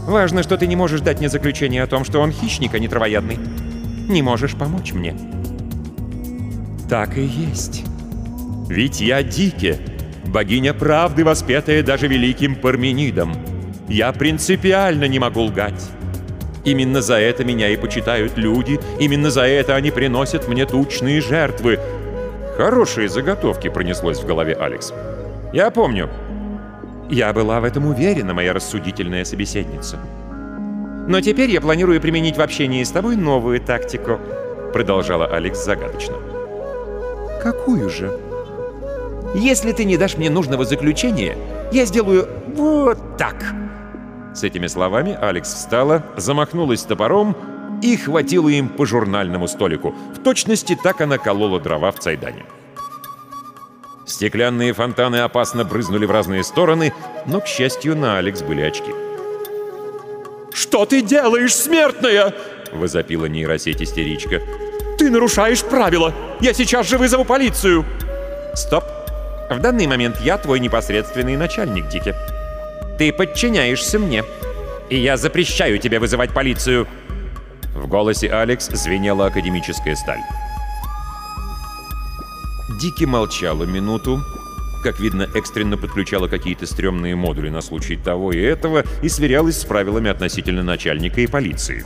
Важно, 0.07 0.43
что 0.43 0.57
ты 0.57 0.67
не 0.67 0.75
можешь 0.75 1.01
дать 1.01 1.19
мне 1.19 1.29
заключение 1.29 1.83
о 1.83 1.87
том, 1.87 2.05
что 2.05 2.21
он 2.21 2.33
хищник, 2.33 2.75
а 2.75 2.79
не 2.79 2.89
травоядный. 2.89 3.39
Не 4.09 4.23
можешь 4.23 4.55
помочь 4.55 4.93
мне. 4.93 5.15
Так 6.89 7.19
и 7.19 7.25
есть. 7.25 7.85
Ведь 8.69 9.01
я 9.01 9.23
Дике, 9.23 9.79
богиня 10.27 10.75
правды, 10.75 11.25
воспетая 11.25 11.83
даже 11.83 12.09
великим 12.09 12.57
Парменидом. 12.57 13.37
Я 13.89 14.13
принципиально 14.13 15.05
не 15.05 15.19
могу 15.19 15.43
лгать. 15.43 15.91
Именно 16.65 17.01
за 17.01 17.15
это 17.15 17.45
меня 17.45 17.69
и 17.69 17.77
почитают 17.77 18.37
люди, 18.37 18.81
именно 18.99 19.31
за 19.31 19.43
это 19.43 19.77
они 19.77 19.91
приносят 19.91 20.49
мне 20.49 20.67
тучные 20.67 21.21
жертвы. 21.21 21.79
Хорошие 22.59 23.09
заготовки 23.09 23.71
пронеслось 23.71 24.19
в 24.19 24.27
голове 24.27 24.53
Алекс. 24.53 24.93
Я 25.53 25.71
помню. 25.71 26.11
Я 27.09 27.33
была 27.33 27.61
в 27.61 27.65
этом 27.65 27.87
уверена, 27.87 28.35
моя 28.35 28.53
рассудительная 28.53 29.25
собеседница. 29.25 29.97
Но 31.07 31.21
теперь 31.21 31.51
я 31.51 31.61
планирую 31.61 32.01
применить 32.01 32.37
в 32.37 32.41
общении 32.41 32.83
с 32.83 32.91
тобой 32.91 33.15
новую 33.15 33.61
тактику, 33.61 34.19
продолжала 34.73 35.27
Алекс 35.27 35.65
загадочно. 35.65 36.17
Какую 37.41 37.89
же? 37.89 38.19
Если 39.37 39.71
ты 39.71 39.85
не 39.85 39.97
дашь 39.97 40.17
мне 40.17 40.29
нужного 40.29 40.65
заключения, 40.65 41.39
я 41.71 41.85
сделаю 41.85 42.29
вот 42.57 42.99
так. 43.17 43.37
С 44.35 44.43
этими 44.43 44.67
словами 44.67 45.17
Алекс 45.21 45.55
встала, 45.55 46.03
замахнулась 46.17 46.83
топором 46.83 47.37
и 47.83 47.97
хватила 47.97 48.49
им 48.49 48.69
по 48.69 48.87
журнальному 48.87 49.49
столику. 49.49 49.95
В 50.15 50.23
точности 50.23 50.79
так 50.81 51.01
она 51.01 51.19
колола 51.19 51.59
дрова 51.61 51.91
в 51.91 51.99
Цайдане. 51.99 52.45
Стеклянные 54.07 54.73
фонтаны 54.73 55.17
опасно 55.17 55.65
брызнули 55.65 56.07
в 56.07 56.11
разные 56.11 56.43
стороны, 56.43 56.95
но, 57.27 57.41
к 57.41 57.47
счастью, 57.47 57.95
на 57.95 58.19
Алекс 58.19 58.41
были 58.43 58.63
очки. 58.63 58.93
«Что 60.53 60.87
ты 60.87 61.03
делаешь, 61.03 61.55
смертная?»— 61.55 62.35
возопила 62.73 63.27
нейросеть 63.27 63.83
истеричка. 63.83 64.41
«Ты 64.99 65.11
нарушаешь 65.11 65.63
правила! 65.63 66.15
Я 66.41 66.55
сейчас 66.55 66.89
же 66.89 66.99
вызову 66.99 67.25
полицию!» 67.25 67.85
«Стоп! 68.55 68.85
В 69.51 69.61
данный 69.61 69.87
момент 69.87 70.17
я 70.21 70.37
твой 70.39 70.59
непосредственный 70.59 71.37
начальник, 71.37 71.89
Дики. 71.89 72.15
Ты 72.99 73.13
подчиняешься 73.13 73.99
мне, 73.99 74.25
и 74.91 74.97
я 74.97 75.17
запрещаю 75.17 75.79
тебе 75.79 75.99
вызывать 75.99 76.33
полицию!» 76.33 76.87
В 77.79 77.87
голосе 77.87 78.29
Алекс 78.29 78.69
звенела 78.69 79.27
академическая 79.27 79.95
сталь. 79.95 80.21
Дики 82.81 83.05
молчала 83.05 83.65
минуту, 83.65 84.21
как 84.83 84.99
видно, 84.99 85.29
экстренно 85.35 85.77
подключала 85.77 86.27
какие-то 86.27 86.67
стрёмные 86.67 87.15
модули 87.15 87.51
на 87.51 87.61
случай 87.61 87.97
того 87.97 88.33
и 88.33 88.39
этого 88.41 88.85
и 89.03 89.09
сверялась 89.09 89.61
с 89.61 89.65
правилами 89.65 90.11
относительно 90.11 90.65
начальника 90.65 91.21
и 91.21 91.29
полиции. 91.29 91.85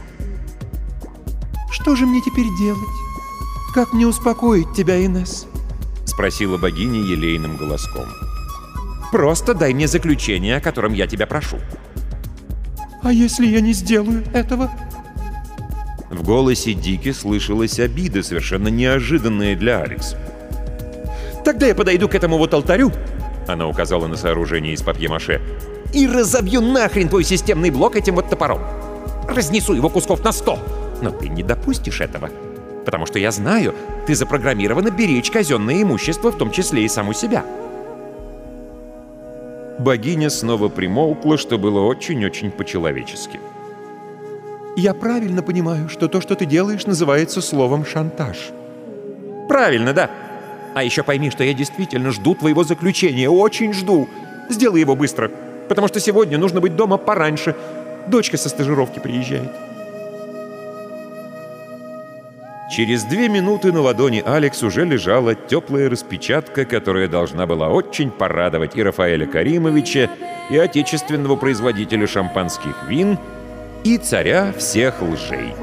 «Что 1.70 1.94
же 1.94 2.06
мне 2.06 2.22
теперь 2.22 2.46
делать? 2.58 2.80
Как 3.74 3.92
мне 3.92 4.06
успокоить 4.06 4.72
тебя, 4.74 5.04
Инесс?»— 5.04 5.46
спросила 6.06 6.56
богиня 6.56 7.00
елейным 7.00 7.56
голоском. 7.58 8.06
«Просто 9.10 9.52
дай 9.52 9.74
мне 9.74 9.86
заключение, 9.86 10.56
о 10.56 10.60
котором 10.60 10.94
я 10.94 11.06
тебя 11.06 11.26
прошу». 11.26 11.58
«А 13.02 13.12
если 13.12 13.46
я 13.46 13.60
не 13.60 13.74
сделаю 13.74 14.24
этого?» 14.32 14.70
В 16.12 16.22
голосе 16.22 16.74
Дики 16.74 17.10
слышалась 17.10 17.80
обида, 17.80 18.22
совершенно 18.22 18.68
неожиданная 18.68 19.56
для 19.56 19.80
Алекс. 19.80 20.14
«Тогда 21.42 21.66
я 21.66 21.74
подойду 21.74 22.06
к 22.06 22.14
этому 22.14 22.36
вот 22.36 22.52
алтарю»,— 22.52 22.92
она 23.48 23.66
указала 23.66 24.06
на 24.06 24.16
сооружение 24.16 24.74
из 24.74 24.82
папье-маше, 24.82 25.40
«и 25.94 26.06
разобью 26.06 26.60
нахрен 26.60 27.08
твой 27.08 27.24
системный 27.24 27.70
блок 27.70 27.96
этим 27.96 28.16
вот 28.16 28.28
топором. 28.28 28.60
Разнесу 29.26 29.72
его 29.72 29.88
кусков 29.88 30.22
на 30.22 30.32
сто. 30.32 30.58
Но 31.00 31.10
ты 31.10 31.30
не 31.30 31.42
допустишь 31.42 32.02
этого, 32.02 32.28
потому 32.84 33.06
что 33.06 33.18
я 33.18 33.30
знаю, 33.30 33.74
ты 34.06 34.14
запрограммирована 34.14 34.90
беречь 34.90 35.30
казенное 35.30 35.82
имущество, 35.82 36.30
в 36.30 36.36
том 36.36 36.50
числе 36.50 36.84
и 36.84 36.88
саму 36.88 37.14
себя». 37.14 37.42
Богиня 39.78 40.28
снова 40.28 40.68
примолкла, 40.68 41.38
что 41.38 41.56
было 41.56 41.80
очень-очень 41.80 42.50
по-человечески. 42.50 43.40
«Я 44.76 44.94
правильно 44.94 45.42
понимаю, 45.42 45.88
что 45.88 46.08
то, 46.08 46.20
что 46.20 46.34
ты 46.34 46.46
делаешь, 46.46 46.86
называется 46.86 47.40
словом 47.40 47.84
«шантаж». 47.84 48.50
«Правильно, 49.48 49.92
да», 49.92 50.10
а 50.74 50.82
еще 50.82 51.02
пойми, 51.02 51.30
что 51.30 51.44
я 51.44 51.52
действительно 51.52 52.10
жду 52.10 52.34
твоего 52.34 52.64
заключения, 52.64 53.28
очень 53.28 53.72
жду. 53.72 54.08
Сделай 54.48 54.80
его 54.80 54.96
быстро, 54.96 55.30
потому 55.68 55.88
что 55.88 56.00
сегодня 56.00 56.38
нужно 56.38 56.60
быть 56.60 56.76
дома 56.76 56.96
пораньше. 56.96 57.54
Дочка 58.06 58.36
со 58.36 58.48
стажировки 58.48 58.98
приезжает. 58.98 59.50
Через 62.70 63.04
две 63.04 63.28
минуты 63.28 63.70
на 63.70 63.82
ладони 63.82 64.22
Алекс 64.24 64.62
уже 64.62 64.86
лежала 64.86 65.34
теплая 65.34 65.90
распечатка, 65.90 66.64
которая 66.64 67.06
должна 67.06 67.46
была 67.46 67.68
очень 67.68 68.10
порадовать 68.10 68.76
и 68.76 68.82
Рафаэля 68.82 69.26
Каримовича, 69.26 70.08
и 70.48 70.56
отечественного 70.56 71.36
производителя 71.36 72.06
шампанских 72.06 72.74
вин, 72.88 73.18
и 73.84 73.98
царя 73.98 74.52
всех 74.52 75.02
лжей. 75.02 75.54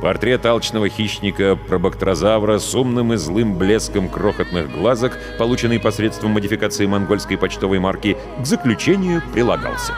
Портрет 0.00 0.46
алчного 0.46 0.88
хищника 0.88 1.56
пробактрозавра 1.56 2.58
с 2.58 2.74
умным 2.74 3.12
и 3.12 3.16
злым 3.16 3.58
блеском 3.58 4.08
крохотных 4.08 4.72
глазок, 4.72 5.18
полученный 5.38 5.78
посредством 5.78 6.30
модификации 6.32 6.86
монгольской 6.86 7.36
почтовой 7.36 7.80
марки, 7.80 8.16
к 8.40 8.46
заключению 8.46 9.22
прилагался. 9.34 9.92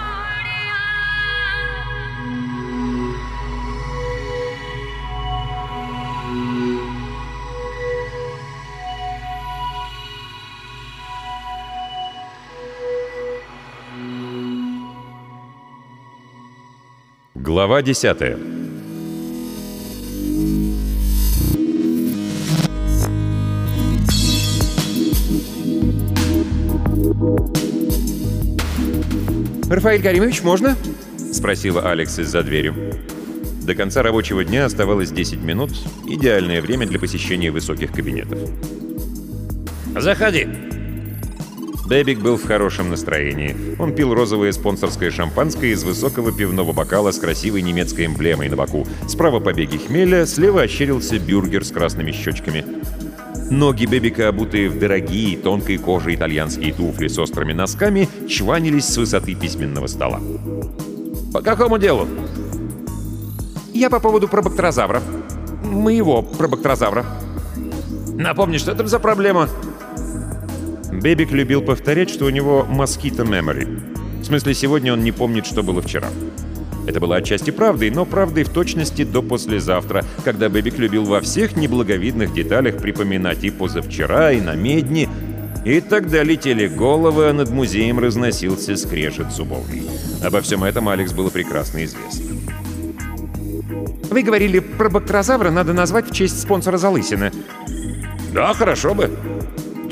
Глава 17.52 17.82
десятая. 17.82 18.38
«Рафаэль 29.68 30.02
Каримович, 30.02 30.42
можно?»— 30.42 30.78
спросила 31.34 31.90
Алекс 31.90 32.18
из-за 32.18 32.42
двери. 32.42 32.72
До 33.66 33.74
конца 33.74 34.02
рабочего 34.02 34.42
дня 34.46 34.64
оставалось 34.64 35.10
10 35.10 35.42
минут, 35.42 35.72
идеальное 36.08 36.62
время 36.62 36.86
для 36.86 36.98
посещения 36.98 37.50
высоких 37.50 37.92
кабинетов. 37.92 38.38
«Заходи!» 39.94 40.48
Бэбик 41.86 42.20
был 42.20 42.36
в 42.36 42.46
хорошем 42.46 42.90
настроении. 42.90 43.56
Он 43.78 43.94
пил 43.94 44.14
розовое 44.14 44.52
спонсорское 44.52 45.10
шампанское 45.10 45.72
из 45.72 45.82
высокого 45.82 46.32
пивного 46.32 46.72
бокала 46.72 47.10
с 47.10 47.18
красивой 47.18 47.62
немецкой 47.62 48.06
эмблемой 48.06 48.48
на 48.48 48.56
боку. 48.56 48.86
Справа 49.08 49.40
побеги 49.40 49.78
хмеля, 49.78 50.26
слева 50.26 50.62
ощерился 50.62 51.18
бюргер 51.18 51.64
с 51.64 51.72
красными 51.72 52.12
щечками. 52.12 52.64
Ноги 53.50 53.84
Бебика, 53.84 54.28
обутые 54.28 54.70
в 54.70 54.78
дорогие, 54.78 55.36
тонкой 55.36 55.76
кожи 55.76 56.14
итальянские 56.14 56.72
туфли 56.72 57.08
с 57.08 57.18
острыми 57.18 57.52
носками, 57.52 58.08
чванились 58.28 58.86
с 58.86 58.96
высоты 58.96 59.34
письменного 59.34 59.88
стола. 59.88 60.20
«По 61.34 61.42
какому 61.42 61.78
делу?» 61.78 62.06
«Я 63.74 63.90
по 63.90 64.00
поводу 64.00 64.28
пробактерозавра. 64.28 65.02
Моего 65.64 66.22
пробактерозавра». 66.22 67.04
«Напомни, 68.14 68.58
что 68.58 68.72
это 68.72 68.86
за 68.86 68.98
проблема?» 68.98 69.48
Бебик 70.92 71.32
любил 71.32 71.62
повторять, 71.62 72.10
что 72.10 72.26
у 72.26 72.30
него 72.30 72.66
mosquito 72.68 73.26
memory. 73.26 74.20
В 74.20 74.24
смысле, 74.24 74.54
сегодня 74.54 74.92
он 74.92 75.02
не 75.02 75.10
помнит, 75.10 75.46
что 75.46 75.62
было 75.62 75.80
вчера. 75.80 76.08
Это 76.86 77.00
было 77.00 77.16
отчасти 77.16 77.50
правдой, 77.50 77.90
но 77.90 78.04
правдой 78.04 78.44
в 78.44 78.50
точности 78.50 79.04
до 79.04 79.22
послезавтра, 79.22 80.04
когда 80.24 80.48
Бэбик 80.48 80.78
любил 80.78 81.04
во 81.04 81.20
всех 81.20 81.56
неблаговидных 81.56 82.34
деталях 82.34 82.76
припоминать 82.78 83.42
и 83.44 83.50
позавчера, 83.50 84.32
и 84.32 84.40
на 84.40 84.54
медне, 84.54 85.08
и 85.64 85.80
тогда 85.80 86.22
летели 86.22 86.66
головы, 86.66 87.28
а 87.28 87.32
над 87.32 87.50
музеем 87.50 87.98
разносился 87.98 88.76
скрежет 88.76 89.32
зубовный. 89.32 89.84
Обо 90.22 90.40
всем 90.40 90.64
этом 90.64 90.88
Алекс 90.88 91.12
было 91.12 91.30
прекрасно 91.30 91.84
известно. 91.84 92.36
«Вы 94.10 94.22
говорили, 94.22 94.58
про 94.58 94.90
бактерозавра 94.90 95.50
надо 95.50 95.72
назвать 95.72 96.10
в 96.10 96.14
честь 96.14 96.40
спонсора 96.40 96.76
Залысина». 96.76 97.32
«Да, 98.34 98.52
хорошо 98.54 98.94
бы. 98.94 99.10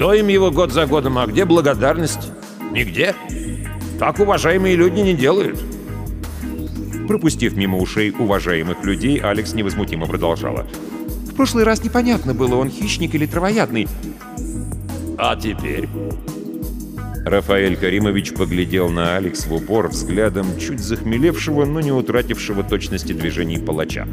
То 0.00 0.14
им 0.14 0.28
его 0.28 0.50
год 0.50 0.72
за 0.72 0.86
годом, 0.86 1.18
а 1.18 1.26
где 1.26 1.44
благодарность? 1.44 2.30
Нигде. 2.72 3.14
Так 3.98 4.18
уважаемые 4.18 4.74
люди 4.74 5.00
не 5.00 5.12
делают». 5.12 5.62
Пропустив 7.06 7.54
мимо 7.54 7.76
ушей 7.76 8.10
уважаемых 8.18 8.82
людей, 8.82 9.18
Алекс 9.18 9.52
невозмутимо 9.52 10.06
продолжала. 10.06 10.66
«В 11.30 11.34
прошлый 11.34 11.64
раз 11.64 11.84
непонятно 11.84 12.32
было, 12.32 12.54
он 12.54 12.70
хищник 12.70 13.14
или 13.14 13.26
травоядный». 13.26 13.88
«А 15.18 15.36
теперь?» 15.36 15.86
Рафаэль 17.26 17.76
Каримович 17.76 18.32
поглядел 18.32 18.88
на 18.88 19.18
Алекс 19.18 19.44
в 19.44 19.52
упор 19.52 19.88
взглядом 19.88 20.46
чуть 20.58 20.80
захмелевшего, 20.80 21.66
но 21.66 21.82
не 21.82 21.92
утратившего 21.92 22.62
точности 22.62 23.12
движений 23.12 23.58
палача. 23.58 24.08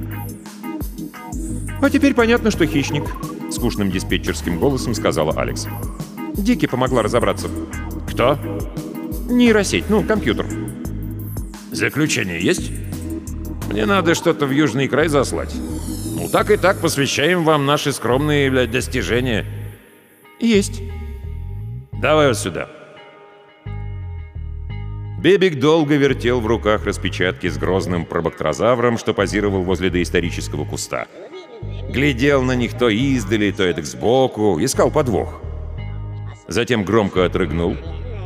«А 1.82 1.90
теперь 1.90 2.14
понятно, 2.14 2.52
что 2.52 2.66
хищник»,— 2.66 3.06
скучным 3.52 3.92
диспетчерским 3.92 4.60
голосом 4.60 4.94
сказала 4.94 5.34
Алекс. 5.40 5.68
Дики 6.36 6.66
помогла 6.66 7.02
разобраться. 7.02 7.50
«Кто?» 8.10 8.38
«Нейросеть, 9.30 9.90
ну, 9.90 10.04
компьютер». 10.04 10.46
«Заключение 11.72 12.42
есть?» 12.42 12.72
«Мне 13.70 13.86
надо 13.86 14.16
что-то 14.16 14.46
в 14.46 14.52
Южный 14.52 14.88
край 14.88 15.08
заслать. 15.10 15.54
Ну, 16.16 16.30
так 16.30 16.52
и 16.52 16.58
так 16.58 16.80
посвящаем 16.80 17.44
вам 17.44 17.66
наши 17.66 17.92
скромные, 17.92 18.50
блядь, 18.50 18.72
достижения». 18.72 19.46
«Есть». 20.40 20.82
«Давай 21.92 22.28
вот 22.28 22.38
сюда». 22.38 22.70
Бебик 25.20 25.60
долго 25.60 25.96
вертел 25.96 26.40
в 26.40 26.46
руках 26.46 26.86
распечатки 26.86 27.48
с 27.48 27.58
грозным 27.58 28.06
пробактрозавром, 28.06 29.00
что 29.00 29.16
позировал 29.16 29.64
возле 29.64 29.90
доисторического 29.90 30.64
куста. 30.64 31.08
Глядел 31.90 32.44
на 32.44 32.56
них 32.56 32.78
то 32.78 32.90
издали, 32.90 33.52
то 33.52 33.64
это 33.64 33.82
сбоку, 33.84 34.58
искал 34.62 34.92
подвох. 34.92 35.42
Затем 36.48 36.84
громко 36.84 37.26
отрыгнул. 37.26 37.76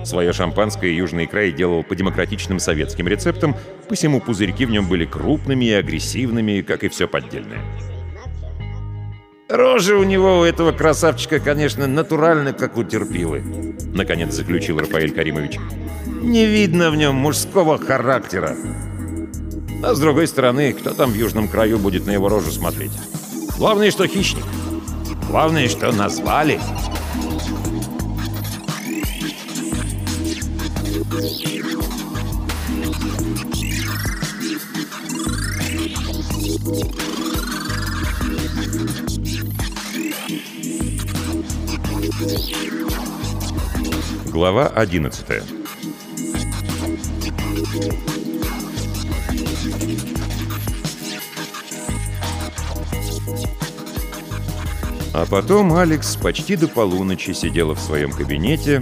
Свое 0.04 0.34
шампанское 0.34 0.92
южный 0.92 1.28
край 1.28 1.52
делал 1.52 1.84
по 1.84 1.96
демократичным 1.96 2.60
советским 2.60 3.08
рецептам, 3.08 3.56
посему 3.88 4.20
пузырьки 4.20 4.66
в 4.66 4.72
нем 4.72 4.88
были 4.88 5.06
крупными 5.06 5.66
и 5.66 5.74
агрессивными, 5.74 6.62
как 6.62 6.84
и 6.84 6.90
все 6.90 7.08
поддельное. 7.08 7.62
«Рожа 9.48 9.98
у 9.98 10.04
него, 10.04 10.40
у 10.40 10.44
этого 10.44 10.72
красавчика, 10.72 11.40
конечно, 11.40 11.86
натурально, 11.86 12.54
как 12.54 12.78
у 12.78 12.84
терпилы»,— 12.84 13.44
наконец 13.94 14.34
заключил 14.34 14.80
Рафаэль 14.80 15.12
Каримович. 15.12 15.60
«Не 16.22 16.46
видно 16.46 16.90
в 16.90 16.96
нем 16.96 17.16
мужского 17.16 17.78
характера. 17.78 18.56
А 19.84 19.94
с 19.94 20.00
другой 20.00 20.28
стороны, 20.28 20.72
кто 20.72 20.94
там 20.94 21.12
в 21.12 21.16
южном 21.16 21.50
краю 21.50 21.80
будет 21.80 22.06
на 22.06 22.12
его 22.12 22.30
рожу 22.30 22.50
смотреть? 22.50 22.92
Главное, 23.62 23.92
что 23.92 24.08
хищник. 24.08 24.44
Главное, 25.30 25.70
что 25.70 25.92
назвали». 25.92 26.60
Глава 44.32 44.66
11 44.70 45.62
А 55.14 55.26
потом 55.26 55.74
Алекс 55.74 56.16
почти 56.16 56.56
до 56.56 56.68
полуночи 56.68 57.32
сидела 57.32 57.76
в 57.76 57.80
своем 57.80 58.12
кабинете 58.12 58.82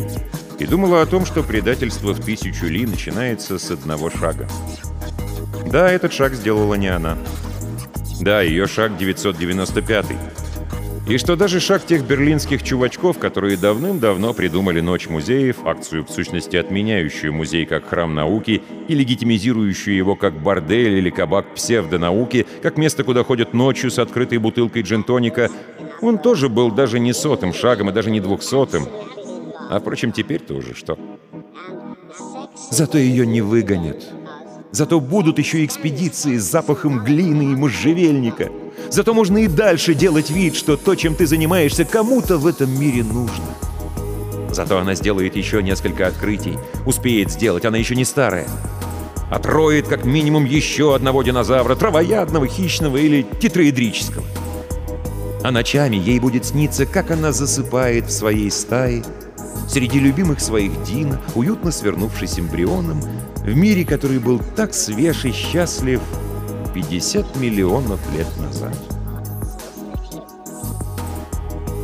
и 0.60 0.66
думала 0.66 1.02
о 1.02 1.06
том, 1.06 1.26
что 1.26 1.42
предательство 1.42 2.14
в 2.14 2.24
тысячу 2.24 2.66
ли 2.66 2.86
начинается 2.86 3.58
с 3.58 3.72
одного 3.72 4.12
шага. 4.12 4.48
Да, 5.66 5.92
этот 5.92 6.14
шаг 6.14 6.34
сделала 6.34 6.76
не 6.76 6.88
она. 6.88 7.18
Да, 8.22 8.42
ее 8.42 8.68
шаг 8.68 8.98
995 8.98 10.06
-й. 10.06 10.18
И 11.10 11.18
что 11.18 11.36
даже 11.36 11.60
шаг 11.60 11.84
тех 11.84 12.06
берлинских 12.06 12.62
чувачков, 12.62 13.18
которые 13.18 13.58
давным-давно 13.58 14.36
придумали 14.36 14.80
Ночь 14.80 15.10
музеев, 15.10 15.66
акцию 15.66 16.06
в 16.06 16.12
сущности 16.12 16.56
отменяющую 16.56 17.34
музей 17.34 17.66
как 17.66 17.90
храм 17.90 18.14
науки 18.14 18.62
и 18.88 18.94
легитимизирующую 18.94 19.98
его 19.98 20.16
как 20.16 20.40
бордель 20.40 21.00
или 21.00 21.10
кабак 21.10 21.56
псевдонауки, 21.56 22.46
как 22.62 22.78
место, 22.78 23.04
куда 23.04 23.24
ходят 23.24 23.56
ночью 23.56 23.90
с 23.90 23.98
открытой 23.98 24.38
бутылкой 24.38 24.84
джентоника, 24.84 25.50
он 26.02 26.18
тоже 26.18 26.50
был 26.50 26.72
даже 26.72 27.00
не 27.00 27.14
сотым 27.14 27.54
шагом 27.54 27.90
и 27.90 27.94
даже 27.94 28.12
не 28.12 28.20
двухсотым. 28.20 28.88
А 29.70 29.80
впрочем, 29.80 30.12
теперь-то 30.12 30.54
уже 30.54 30.74
что? 30.74 30.98
Зато 32.72 32.98
ее 32.98 33.26
не 33.26 33.42
выгонят. 33.42 34.04
Зато 34.72 35.00
будут 35.00 35.40
еще 35.40 35.66
экспедиции 35.66 36.38
с 36.38 36.44
запахом 36.44 37.04
глины 37.04 37.54
и 37.54 37.56
можжевельника. 37.56 38.50
Зато 38.90 39.14
можно 39.14 39.40
и 39.40 39.48
дальше 39.48 39.94
делать 39.94 40.30
вид, 40.30 40.56
что 40.56 40.78
то, 40.78 40.96
чем 40.96 41.16
ты 41.16 41.26
занимаешься, 41.26 41.86
кому-то 41.86 42.38
в 42.38 42.46
этом 42.46 42.80
мире 42.80 43.04
нужно. 43.04 43.46
Зато 44.52 44.78
она 44.78 44.96
сделает 44.96 45.36
еще 45.36 45.64
несколько 45.64 46.08
открытий. 46.08 46.58
Успеет 46.86 47.32
сделать, 47.32 47.66
она 47.66 47.78
еще 47.78 47.96
не 47.96 48.06
старая. 48.06 48.48
Отроет 49.32 49.88
как 49.88 50.06
минимум 50.06 50.46
еще 50.46 50.96
одного 50.96 51.22
динозавра, 51.24 51.76
травоядного, 51.76 52.48
хищного 52.48 52.98
или 52.98 53.26
тетраэдрического. 53.40 54.26
А 55.42 55.52
ночами 55.52 55.96
ей 55.96 56.20
будет 56.20 56.46
сниться, 56.46 56.86
как 56.86 57.12
она 57.12 57.32
засыпает 57.32 58.08
в 58.08 58.12
своей 58.12 58.52
стае, 58.52 59.04
среди 59.70 60.00
любимых 60.00 60.42
своих 60.42 60.84
Дина, 60.84 61.22
уютно 61.34 61.72
свернувшись 61.72 62.40
эмбрионом, 62.40 63.02
в 63.38 63.56
мире, 63.56 63.86
который 63.86 64.20
был 64.20 64.42
так 64.56 64.74
свеж 64.74 65.24
и 65.26 65.32
счастлив 65.32 66.02
50 66.74 67.38
миллионов 67.38 68.00
лет 68.14 68.28
назад. 68.38 68.76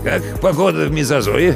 «Как 0.04 0.22
погода 0.42 0.86
в 0.86 0.92
Мезозое?» 0.92 1.56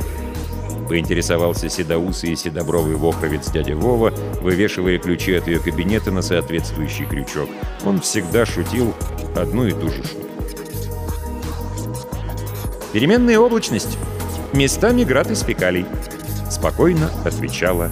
Поинтересовался 0.87 1.69
седоусый 1.69 2.31
и 2.31 2.35
седобровый 2.35 2.95
вохровец 2.95 3.51
дядя 3.51 3.75
Вова, 3.75 4.11
вывешивая 4.41 4.97
ключи 4.97 5.33
от 5.33 5.47
ее 5.47 5.59
кабинета 5.59 6.09
на 6.09 6.23
соответствующий 6.23 7.05
крючок. 7.05 7.49
Он 7.85 7.99
всегда 7.99 8.45
шутил 8.47 8.95
одну 9.35 9.67
и 9.67 9.71
ту 9.71 9.89
же 9.89 10.03
шутку. 10.03 10.28
«Переменная 12.91 13.37
облачность. 13.37 13.97
Местами 14.53 15.03
град 15.03 15.29
из 15.29 15.41
фекалий»,— 15.41 15.85
спокойно 16.49 17.11
отвечала 17.23 17.91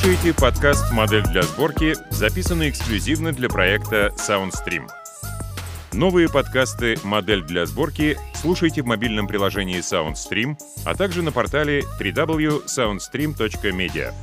слушаете 0.00 0.32
подкаст 0.32 0.90
«Модель 0.92 1.24
для 1.24 1.42
сборки», 1.42 1.94
записанный 2.08 2.70
эксклюзивно 2.70 3.32
для 3.32 3.50
проекта 3.50 4.14
SoundStream. 4.16 4.88
Новые 5.92 6.30
подкасты 6.30 6.96
«Модель 7.04 7.42
для 7.42 7.66
сборки» 7.66 8.16
слушайте 8.34 8.80
в 8.80 8.86
мобильном 8.86 9.26
приложении 9.26 9.80
SoundStream, 9.80 10.56
а 10.86 10.94
также 10.94 11.20
на 11.20 11.32
портале 11.32 11.84
www.soundstream.media. 12.00 14.14